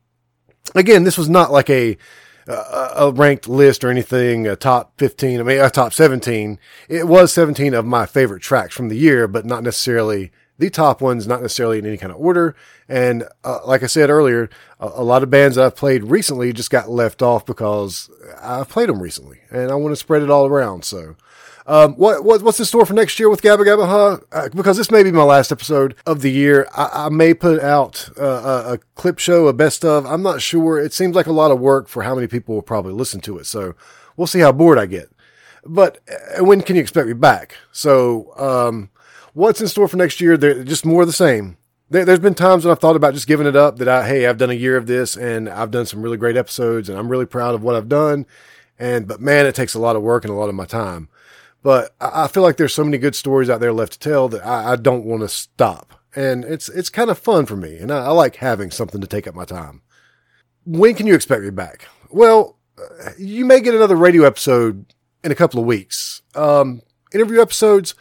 again, 0.74 1.04
this 1.04 1.18
was 1.18 1.28
not 1.28 1.50
like 1.50 1.70
a, 1.70 1.96
a 2.48 3.12
ranked 3.14 3.48
list 3.48 3.84
or 3.84 3.90
anything, 3.90 4.46
a 4.46 4.56
top 4.56 4.92
15, 4.98 5.40
I 5.40 5.42
mean, 5.42 5.60
a 5.60 5.70
top 5.70 5.92
17. 5.92 6.58
It 6.88 7.06
was 7.06 7.32
17 7.32 7.74
of 7.74 7.84
my 7.84 8.06
favorite 8.06 8.42
tracks 8.42 8.74
from 8.74 8.88
the 8.88 8.96
year, 8.96 9.28
but 9.28 9.44
not 9.44 9.62
necessarily 9.62 10.30
the 10.58 10.70
top 10.70 11.00
ones, 11.00 11.26
not 11.26 11.40
necessarily 11.40 11.78
in 11.78 11.86
any 11.86 11.96
kind 11.96 12.12
of 12.12 12.18
order. 12.18 12.56
And 12.88 13.24
uh, 13.44 13.60
like 13.64 13.82
I 13.82 13.86
said 13.86 14.10
earlier, 14.10 14.50
a, 14.80 14.90
a 14.94 15.04
lot 15.04 15.22
of 15.22 15.30
bands 15.30 15.56
that 15.56 15.64
I've 15.64 15.76
played 15.76 16.04
recently 16.04 16.52
just 16.52 16.70
got 16.70 16.90
left 16.90 17.22
off 17.22 17.46
because 17.46 18.10
I've 18.40 18.68
played 18.68 18.88
them 18.88 19.02
recently 19.02 19.40
and 19.50 19.70
I 19.70 19.74
want 19.74 19.92
to 19.92 19.96
spread 19.96 20.22
it 20.22 20.30
all 20.30 20.46
around. 20.46 20.84
So, 20.84 21.16
um, 21.68 21.94
what, 21.96 22.24
what 22.24 22.42
what's 22.42 22.58
in 22.58 22.64
store 22.64 22.86
for 22.86 22.94
next 22.94 23.20
year 23.20 23.28
with 23.28 23.42
Gabba 23.42 23.58
Gabba 23.58 23.86
Huh? 23.86 24.18
Uh, 24.32 24.48
because 24.48 24.78
this 24.78 24.90
may 24.90 25.02
be 25.02 25.12
my 25.12 25.22
last 25.22 25.52
episode 25.52 25.94
of 26.06 26.22
the 26.22 26.30
year. 26.30 26.66
I, 26.74 26.90
I 26.94 27.08
may 27.10 27.34
put 27.34 27.60
out 27.60 28.08
uh, 28.18 28.24
a, 28.24 28.72
a 28.72 28.78
clip 28.94 29.18
show, 29.18 29.48
a 29.48 29.52
best 29.52 29.84
of. 29.84 30.06
I'm 30.06 30.22
not 30.22 30.40
sure. 30.40 30.80
It 30.80 30.94
seems 30.94 31.14
like 31.14 31.26
a 31.26 31.32
lot 31.32 31.50
of 31.50 31.60
work 31.60 31.86
for 31.88 32.04
how 32.04 32.14
many 32.14 32.26
people 32.26 32.54
will 32.54 32.62
probably 32.62 32.94
listen 32.94 33.20
to 33.20 33.36
it. 33.36 33.44
So 33.44 33.74
we'll 34.16 34.26
see 34.26 34.40
how 34.40 34.50
bored 34.50 34.78
I 34.78 34.86
get. 34.86 35.10
But 35.62 35.98
uh, 36.08 36.42
when 36.42 36.62
can 36.62 36.74
you 36.76 36.80
expect 36.80 37.06
me 37.06 37.12
back? 37.12 37.54
So 37.70 38.32
um, 38.38 38.88
what's 39.34 39.60
in 39.60 39.68
store 39.68 39.88
for 39.88 39.98
next 39.98 40.22
year? 40.22 40.38
They're 40.38 40.64
just 40.64 40.86
more 40.86 41.02
of 41.02 41.06
the 41.06 41.12
same. 41.12 41.58
There, 41.90 42.06
there's 42.06 42.18
been 42.18 42.34
times 42.34 42.64
when 42.64 42.72
I've 42.72 42.80
thought 42.80 42.96
about 42.96 43.12
just 43.12 43.26
giving 43.26 43.46
it 43.46 43.56
up. 43.56 43.76
That 43.76 43.88
I 43.88 44.08
hey, 44.08 44.26
I've 44.26 44.38
done 44.38 44.50
a 44.50 44.54
year 44.54 44.78
of 44.78 44.86
this 44.86 45.18
and 45.18 45.50
I've 45.50 45.70
done 45.70 45.84
some 45.84 46.00
really 46.00 46.16
great 46.16 46.38
episodes 46.38 46.88
and 46.88 46.98
I'm 46.98 47.10
really 47.10 47.26
proud 47.26 47.54
of 47.54 47.62
what 47.62 47.74
I've 47.74 47.90
done. 47.90 48.24
And 48.78 49.06
but 49.06 49.20
man, 49.20 49.44
it 49.44 49.54
takes 49.54 49.74
a 49.74 49.78
lot 49.78 49.96
of 49.96 50.02
work 50.02 50.24
and 50.24 50.32
a 50.32 50.36
lot 50.36 50.48
of 50.48 50.54
my 50.54 50.64
time. 50.64 51.10
But 51.62 51.94
I, 52.00 52.28
feel 52.28 52.42
like 52.42 52.56
there's 52.56 52.74
so 52.74 52.84
many 52.84 52.98
good 52.98 53.16
stories 53.16 53.50
out 53.50 53.60
there 53.60 53.72
left 53.72 53.94
to 53.94 53.98
tell 53.98 54.28
that 54.28 54.46
I, 54.46 54.72
I 54.72 54.76
don't 54.76 55.04
want 55.04 55.22
to 55.22 55.28
stop. 55.28 55.94
And 56.14 56.44
it's 56.44 56.68
it's 56.68 56.88
kind 56.88 57.10
of 57.10 57.18
fun 57.18 57.46
for 57.46 57.56
me, 57.56 57.76
and 57.76 57.92
I, 57.92 58.06
I 58.06 58.10
like 58.10 58.36
having 58.36 58.70
something 58.70 59.00
to 59.00 59.06
take 59.06 59.26
up 59.26 59.34
my 59.34 59.44
time. 59.44 59.82
When 60.64 60.94
can 60.94 61.06
you 61.06 61.14
expect 61.14 61.42
me 61.42 61.50
back? 61.50 61.86
Well, 62.10 62.56
uh, 62.78 63.10
you 63.18 63.44
may 63.44 63.60
get 63.60 63.74
another 63.74 63.96
radio 63.96 64.24
episode 64.24 64.86
in 65.22 65.30
a 65.30 65.34
couple 65.34 65.60
of 65.60 65.66
weeks. 65.66 66.22
Um, 66.34 66.82
interview 67.12 67.40
episodes 67.40 67.94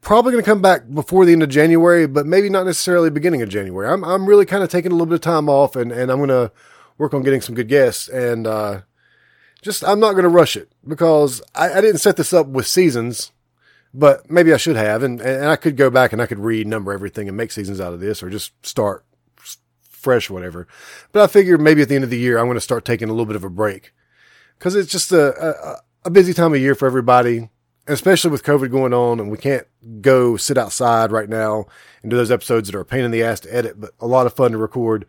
probably 0.00 0.32
going 0.32 0.42
to 0.42 0.50
come 0.50 0.60
back 0.60 0.82
before 0.92 1.24
the 1.24 1.32
end 1.32 1.42
of 1.42 1.48
January, 1.48 2.06
but 2.06 2.26
maybe 2.26 2.48
not 2.48 2.66
necessarily 2.66 3.08
beginning 3.08 3.42
of 3.42 3.48
January. 3.48 3.88
I'm 3.88 4.04
I'm 4.04 4.26
really 4.26 4.46
kind 4.46 4.64
of 4.64 4.70
taking 4.70 4.90
a 4.90 4.94
little 4.94 5.06
bit 5.06 5.14
of 5.14 5.20
time 5.20 5.48
off, 5.48 5.76
and 5.76 5.92
and 5.92 6.10
I'm 6.10 6.18
going 6.18 6.30
to 6.30 6.50
work 6.98 7.14
on 7.14 7.22
getting 7.22 7.40
some 7.40 7.54
good 7.54 7.68
guests 7.68 8.08
and. 8.08 8.46
uh 8.46 8.80
just 9.64 9.82
I'm 9.82 9.98
not 9.98 10.12
going 10.12 10.24
to 10.24 10.28
rush 10.28 10.56
it 10.56 10.70
because 10.86 11.42
I, 11.54 11.72
I 11.72 11.80
didn't 11.80 12.00
set 12.00 12.16
this 12.16 12.32
up 12.32 12.46
with 12.46 12.66
seasons, 12.66 13.32
but 13.92 14.30
maybe 14.30 14.52
I 14.52 14.58
should 14.58 14.76
have, 14.76 15.02
and 15.02 15.20
and 15.20 15.46
I 15.46 15.56
could 15.56 15.76
go 15.76 15.90
back 15.90 16.12
and 16.12 16.20
I 16.20 16.26
could 16.26 16.38
renumber 16.38 16.92
everything 16.92 17.26
and 17.26 17.36
make 17.36 17.50
seasons 17.50 17.80
out 17.80 17.94
of 17.94 18.00
this, 18.00 18.22
or 18.22 18.30
just 18.30 18.52
start 18.64 19.04
fresh, 19.88 20.28
or 20.30 20.34
whatever. 20.34 20.68
But 21.12 21.22
I 21.22 21.26
figured 21.26 21.60
maybe 21.60 21.80
at 21.80 21.88
the 21.88 21.94
end 21.94 22.04
of 22.04 22.10
the 22.10 22.18
year 22.18 22.38
I'm 22.38 22.46
going 22.46 22.56
to 22.56 22.60
start 22.60 22.84
taking 22.84 23.08
a 23.08 23.12
little 23.12 23.26
bit 23.26 23.36
of 23.36 23.44
a 23.44 23.50
break 23.50 23.94
because 24.58 24.76
it's 24.76 24.92
just 24.92 25.10
a, 25.12 25.32
a 25.40 25.76
a 26.04 26.10
busy 26.10 26.34
time 26.34 26.52
of 26.52 26.60
year 26.60 26.74
for 26.74 26.86
everybody, 26.86 27.48
especially 27.86 28.30
with 28.30 28.42
COVID 28.42 28.70
going 28.70 28.92
on, 28.92 29.18
and 29.18 29.30
we 29.30 29.38
can't 29.38 29.66
go 30.02 30.36
sit 30.36 30.58
outside 30.58 31.10
right 31.10 31.28
now 31.28 31.64
and 32.02 32.10
do 32.10 32.16
those 32.18 32.30
episodes 32.30 32.68
that 32.68 32.76
are 32.76 32.82
a 32.82 32.84
pain 32.84 33.04
in 33.04 33.10
the 33.10 33.22
ass 33.22 33.40
to 33.40 33.54
edit, 33.54 33.80
but 33.80 33.92
a 33.98 34.06
lot 34.06 34.26
of 34.26 34.34
fun 34.34 34.52
to 34.52 34.58
record 34.58 35.06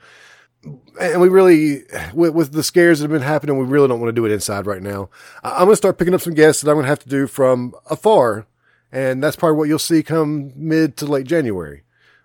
and 0.99 1.22
we 1.22 1.30
really, 1.30 1.84
with, 2.13 2.34
with 2.34 2.51
the 2.51 2.63
scares 2.63 2.99
that 2.99 3.05
have 3.05 3.11
been 3.11 3.28
happening, 3.28 3.57
we 3.57 3.66
really 3.66 3.88
don't 3.88 3.99
want 3.99 4.09
to 4.09 4.20
do 4.20 4.26
it 4.26 4.32
inside 4.32 4.66
right 4.66 4.82
now. 4.82 5.09
I'm 5.43 5.66
going 5.66 5.70
to 5.72 5.76
start 5.76 5.97
picking 5.97 6.13
up 6.13 6.22
some 6.22 6.34
guests 6.34 6.61
that 6.61 6.70
I'm 6.70 6.76
going 6.76 6.86
to 6.86 6.89
have 6.89 6.99
to 6.99 7.09
do 7.09 7.28
from 7.28 7.74
afar. 7.89 8.47
And 8.91 9.22
that's 9.22 9.36
probably 9.36 9.57
what 9.57 9.68
you'll 9.68 9.80
see 9.80 10.03
come 10.03 10.53
mid 10.55 10.97
to 10.97 11.05
late 11.05 11.28
January. 11.28 11.84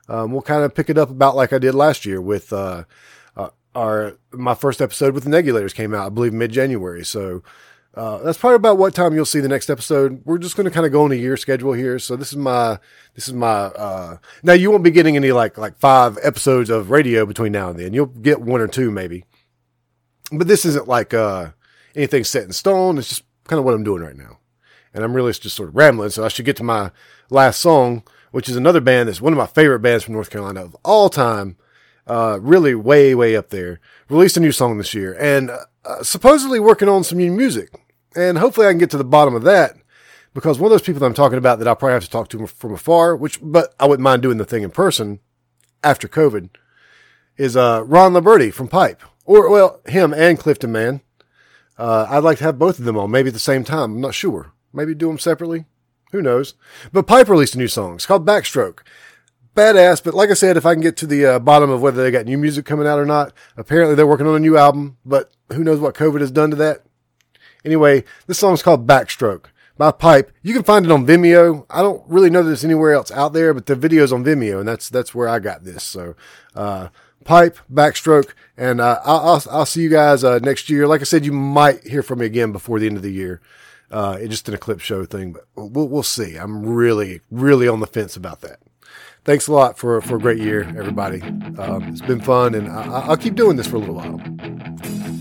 Um, 0.09 0.32
we'll 0.32 0.43
kind 0.43 0.64
of 0.64 0.74
pick 0.74 0.88
it 0.91 0.99
up 0.99 1.11
about 1.11 1.36
like 1.36 1.53
I 1.53 1.59
did 1.59 1.74
last 1.74 2.05
year 2.05 2.20
with, 2.20 2.53
uh, 2.53 2.84
uh, 3.36 3.51
our, 3.74 4.18
my 4.32 4.55
first 4.55 4.80
episode 4.80 5.14
with 5.14 5.24
the 5.24 5.30
Negulators 5.30 5.74
came 5.74 5.95
out, 5.95 6.07
I 6.07 6.09
believe 6.09 6.32
mid 6.32 6.53
January. 6.53 7.05
So, 7.05 7.43
uh, 7.95 8.18
that's 8.18 8.38
probably 8.38 8.57
about 8.57 8.78
what 8.78 8.95
time 8.95 9.14
you'll 9.14 9.24
see 9.24 9.41
the 9.41 9.49
next 9.49 9.68
episode. 9.68 10.22
We're 10.24 10.38
just 10.38 10.57
going 10.57 10.64
to 10.64 10.70
kind 10.70 10.86
of 10.86 10.93
go 10.93 11.05
on 11.05 11.12
a 11.12 11.16
year 11.16 11.36
schedule 11.36 11.72
here. 11.72 11.99
So 11.99 12.14
this 12.14 12.30
is 12.30 12.36
my, 12.36 12.78
this 13.14 13.26
is 13.26 13.34
my, 13.34 13.49
uh, 13.49 14.18
now 14.43 14.53
you 14.53 14.70
won't 14.70 14.84
be 14.84 14.93
getting 14.93 15.16
any 15.16 15.32
like, 15.32 15.59
like 15.59 15.76
five 15.78 16.16
episodes 16.22 16.70
of 16.70 16.91
radio 16.91 17.26
between 17.26 17.53
now 17.53 17.70
and 17.70 17.78
then. 17.78 17.93
You'll 17.93 18.07
get 18.07 18.41
one 18.41 18.61
or 18.61 18.68
two 18.68 18.91
maybe, 18.91 19.24
but 20.30 20.47
this 20.47 20.64
isn't 20.64 20.86
like, 20.86 21.12
uh, 21.12 21.51
anything 21.97 22.22
set 22.22 22.45
in 22.45 22.53
stone. 22.53 22.97
It's 22.97 23.09
just 23.09 23.24
kind 23.45 23.59
of 23.59 23.64
what 23.64 23.74
I'm 23.74 23.84
doing 23.84 24.03
right 24.03 24.16
now. 24.16 24.38
And 24.95 25.03
I'm 25.03 25.14
really 25.14 25.32
just 25.32 25.57
sort 25.57 25.68
of 25.68 25.76
rambling. 25.76 26.11
So 26.11 26.24
I 26.24 26.28
should 26.28 26.45
get 26.45 26.57
to 26.57 26.64
my 26.64 26.93
last 27.28 27.61
song, 27.61 28.05
which 28.30 28.49
is 28.49 28.57
another 28.57 28.80
band 28.80 29.09
that's 29.09 29.20
one 29.20 29.32
of 29.32 29.36
my 29.36 29.47
favorite 29.47 29.80
bands 29.80 30.05
from 30.05 30.14
North 30.14 30.30
Carolina 30.30 30.64
of 30.64 30.76
all 30.84 31.09
time. 31.09 31.57
Uh, 32.07 32.38
really 32.41 32.74
way, 32.74 33.14
way 33.14 33.36
up 33.36 33.51
there. 33.51 33.80
Released 34.09 34.36
a 34.36 34.41
new 34.41 34.53
song 34.53 34.78
this 34.78 34.95
year 34.95 35.16
and 35.20 35.51
uh, 35.85 36.03
supposedly 36.03 36.61
working 36.61 36.89
on 36.89 37.05
some 37.05 37.18
new 37.18 37.31
music. 37.31 37.70
And 38.16 38.39
hopefully 38.39 38.66
I 38.66 38.70
can 38.70 38.78
get 38.78 38.91
to 38.91 38.99
the 38.99 39.05
bottom 39.05 39.35
of 39.35 39.43
that 39.45 39.76
because 40.35 40.59
one 40.59 40.70
of 40.70 40.72
those 40.72 40.87
people 40.87 41.01
that 41.01 41.07
I'm 41.07 41.14
talking 41.14 41.39
about 41.39 41.59
that 41.59 41.68
I'll 41.68 41.76
probably 41.76 41.95
have 41.95 42.05
to 42.05 42.11
talk 42.11 42.28
to 42.31 42.47
from 42.47 42.74
afar, 42.74 43.16
which, 43.16 43.39
but 43.43 43.74
I 43.78 43.87
wouldn't 43.87 44.05
mind 44.05 44.22
doing 44.22 44.39
the 44.39 44.45
thing 44.45 44.62
in 44.62 44.70
person 44.70 45.20
after 45.83 46.09
COVID 46.09 46.51
is, 47.37 47.57
uh, 47.57 47.85
Ron 47.87 48.12
Liberty 48.12 48.51
from 48.51 48.68
Pipe 48.68 49.03
or, 49.24 49.51
well, 49.51 49.81
him 49.87 50.12
and 50.12 50.39
Clifton 50.39 50.72
Man. 50.72 51.01
Uh, 51.78 52.07
I'd 52.11 52.24
like 52.24 52.39
to 52.39 52.45
have 52.45 52.59
both 52.59 52.78
of 52.78 52.85
them 52.85 52.99
on 52.99 53.11
maybe 53.11 53.28
at 53.28 53.35
the 53.35 53.39
same 53.41 53.64
time. 53.64 53.95
I'm 53.95 54.01
not 54.01 54.14
sure. 54.14 54.53
Maybe 54.72 54.95
do 54.95 55.09
them 55.09 55.18
separately. 55.18 55.64
Who 56.12 56.20
knows? 56.20 56.55
But 56.93 57.07
Pipe 57.07 57.28
released 57.28 57.55
a 57.55 57.59
new 57.59 57.68
song. 57.68 57.95
It's 57.95 58.07
called 58.07 58.26
Backstroke. 58.26 58.81
Badass, 59.55 60.03
but 60.03 60.14
like 60.14 60.30
I 60.30 60.34
said, 60.34 60.57
if 60.57 60.64
I 60.64 60.74
can 60.74 60.82
get 60.82 60.96
to 60.98 61.07
the 61.07 61.26
uh, 61.26 61.38
bottom 61.38 61.70
of 61.70 61.82
whether 61.82 62.03
they 62.03 62.11
got 62.11 62.26
new 62.26 62.38
music 62.38 62.64
coming 62.64 62.86
out 62.86 62.98
or 62.98 63.07
not, 63.07 63.32
apparently 63.57 63.94
they're 63.94 64.07
working 64.07 64.26
on 64.26 64.36
a 64.36 64.40
new 64.40 64.57
album, 64.57 64.96
but 65.05 65.32
who 65.53 65.64
knows 65.64 65.80
what 65.80 65.94
COVID 65.94 66.20
has 66.20 66.30
done 66.30 66.51
to 66.51 66.57
that. 66.57 66.84
Anyway, 67.64 68.05
this 68.26 68.38
song's 68.38 68.62
called 68.62 68.86
Backstroke 68.86 69.46
by 69.76 69.90
Pipe. 69.90 70.30
You 70.42 70.55
can 70.55 70.62
find 70.62 70.84
it 70.84 70.92
on 70.92 71.07
Vimeo. 71.07 71.66
I 71.68 71.82
don't 71.82 72.03
really 72.07 72.30
know 72.30 72.42
that 72.42 72.53
it's 72.53 72.64
anywhere 72.64 72.92
else 72.92 73.11
out 73.11 73.32
there, 73.32 73.53
but 73.53 73.66
the 73.66 73.74
video's 73.74 74.12
on 74.12 74.24
Vimeo, 74.24 74.61
and 74.61 74.68
that's 74.68 74.88
that's 74.88 75.14
where 75.14 75.28
I 75.28 75.40
got 75.40 75.64
this. 75.64 75.82
So, 75.82 76.14
uh, 76.55 76.88
Pipe, 77.24 77.59
Backstroke, 77.72 78.32
and 78.57 78.80
uh, 78.80 79.01
I'll, 79.05 79.18
I'll 79.18 79.42
I'll 79.51 79.66
see 79.66 79.82
you 79.82 79.90
guys 79.90 80.22
uh, 80.22 80.38
next 80.38 80.70
year. 80.70 80.86
Like 80.86 81.01
I 81.01 81.05
said, 81.05 81.26
you 81.26 81.32
might 81.32 81.86
hear 81.86 82.03
from 82.03 82.20
me 82.20 82.26
again 82.26 82.53
before 82.53 82.78
the 82.78 82.86
end 82.86 82.96
of 82.96 83.03
the 83.03 83.12
year. 83.12 83.40
Uh, 83.90 84.16
it's 84.20 84.30
just 84.30 84.48
an 84.48 84.55
eclipse 84.55 84.84
show 84.84 85.05
thing, 85.05 85.32
but 85.32 85.46
we'll 85.57 85.88
we'll 85.88 86.03
see. 86.03 86.36
I'm 86.36 86.64
really 86.64 87.20
really 87.30 87.66
on 87.66 87.80
the 87.80 87.86
fence 87.86 88.16
about 88.16 88.40
that. 88.42 88.61
Thanks 89.24 89.48
a 89.48 89.52
lot 89.52 89.76
for 89.78 90.00
for 90.00 90.16
a 90.16 90.18
great 90.18 90.38
year, 90.38 90.62
everybody. 90.78 91.20
Um, 91.58 91.84
it's 91.88 92.00
been 92.00 92.20
fun, 92.20 92.54
and 92.54 92.68
I, 92.68 93.00
I'll 93.00 93.16
keep 93.16 93.34
doing 93.34 93.56
this 93.56 93.66
for 93.66 93.76
a 93.76 93.78
little 93.78 93.94
while. 93.94 94.20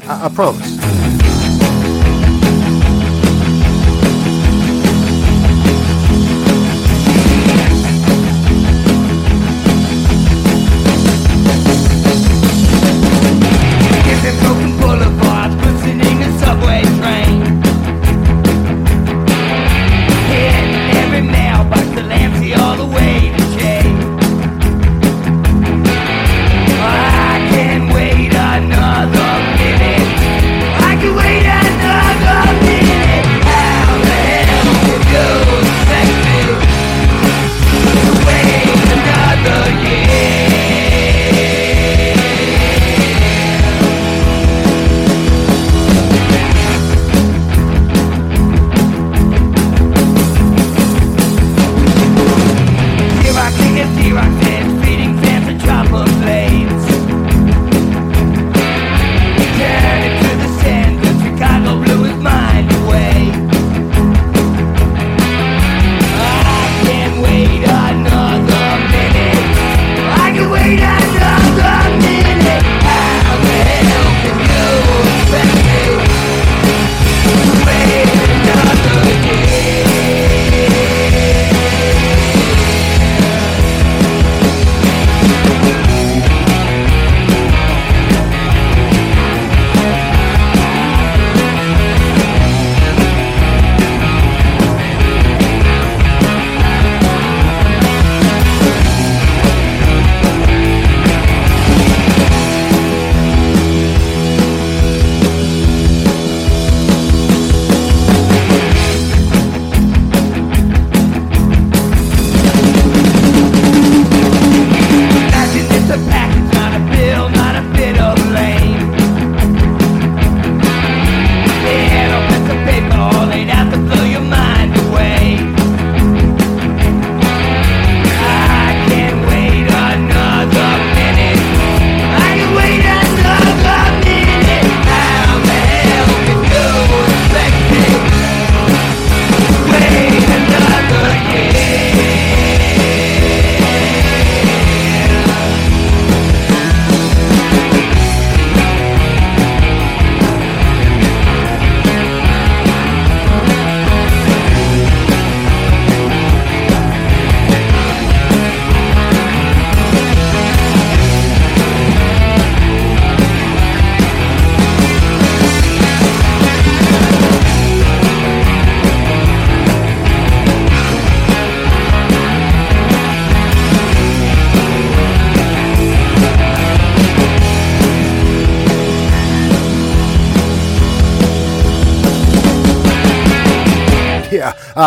I, 0.07 0.25
I 0.25 0.29
promise. 0.29 1.38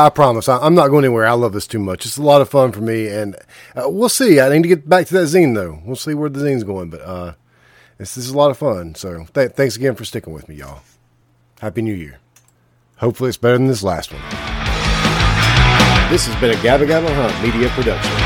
I 0.07 0.11
promise. 0.11 0.49
I, 0.49 0.59
I'm 0.59 0.75
not 0.75 0.89
going 0.89 1.05
anywhere. 1.05 1.27
I 1.27 1.33
love 1.33 1.53
this 1.53 1.67
too 1.67 1.79
much. 1.79 2.05
It's 2.07 2.17
a 2.17 2.23
lot 2.23 2.41
of 2.41 2.49
fun 2.49 2.73
for 2.73 2.81
me, 2.81 3.09
and 3.09 3.37
uh, 3.77 3.89
we'll 3.89 4.09
see. 4.09 4.41
I 4.41 4.49
need 4.49 4.63
to 4.63 4.69
get 4.69 4.89
back 4.89 5.07
to 5.07 5.15
that 5.15 5.25
zine 5.27 5.55
though. 5.55 5.81
We'll 5.85 5.97
see 5.97 6.15
where 6.15 6.29
the 6.29 6.41
zine's 6.41 6.65
going, 6.65 6.91
but 6.91 7.01
uh, 7.03 7.35
this, 7.99 8.15
this 8.15 8.25
is 8.25 8.31
a 8.31 8.37
lot 8.37 8.51
of 8.51 8.59
fun. 8.59 8.95
So 8.95 9.27
th- 9.33 9.53
thanks 9.53 9.77
again 9.77 9.95
for 9.95 10.05
sticking 10.05 10.33
with 10.33 10.49
me, 10.49 10.57
y'all. 10.57 10.83
Happy 11.61 11.83
New 11.83 11.95
Year. 11.95 12.19
Hopefully, 12.99 13.29
it's 13.29 13.39
better 13.39 13.59
than 13.59 13.67
this 13.69 13.83
last 13.83 14.13
one. 14.13 14.23
This 16.11 16.27
has 16.27 16.39
been 16.41 16.51
a 16.51 16.61
Gabba 16.63 16.87
Gabba 16.87 17.09
Huh 17.15 17.43
Media 17.43 17.69
Production. 17.71 18.22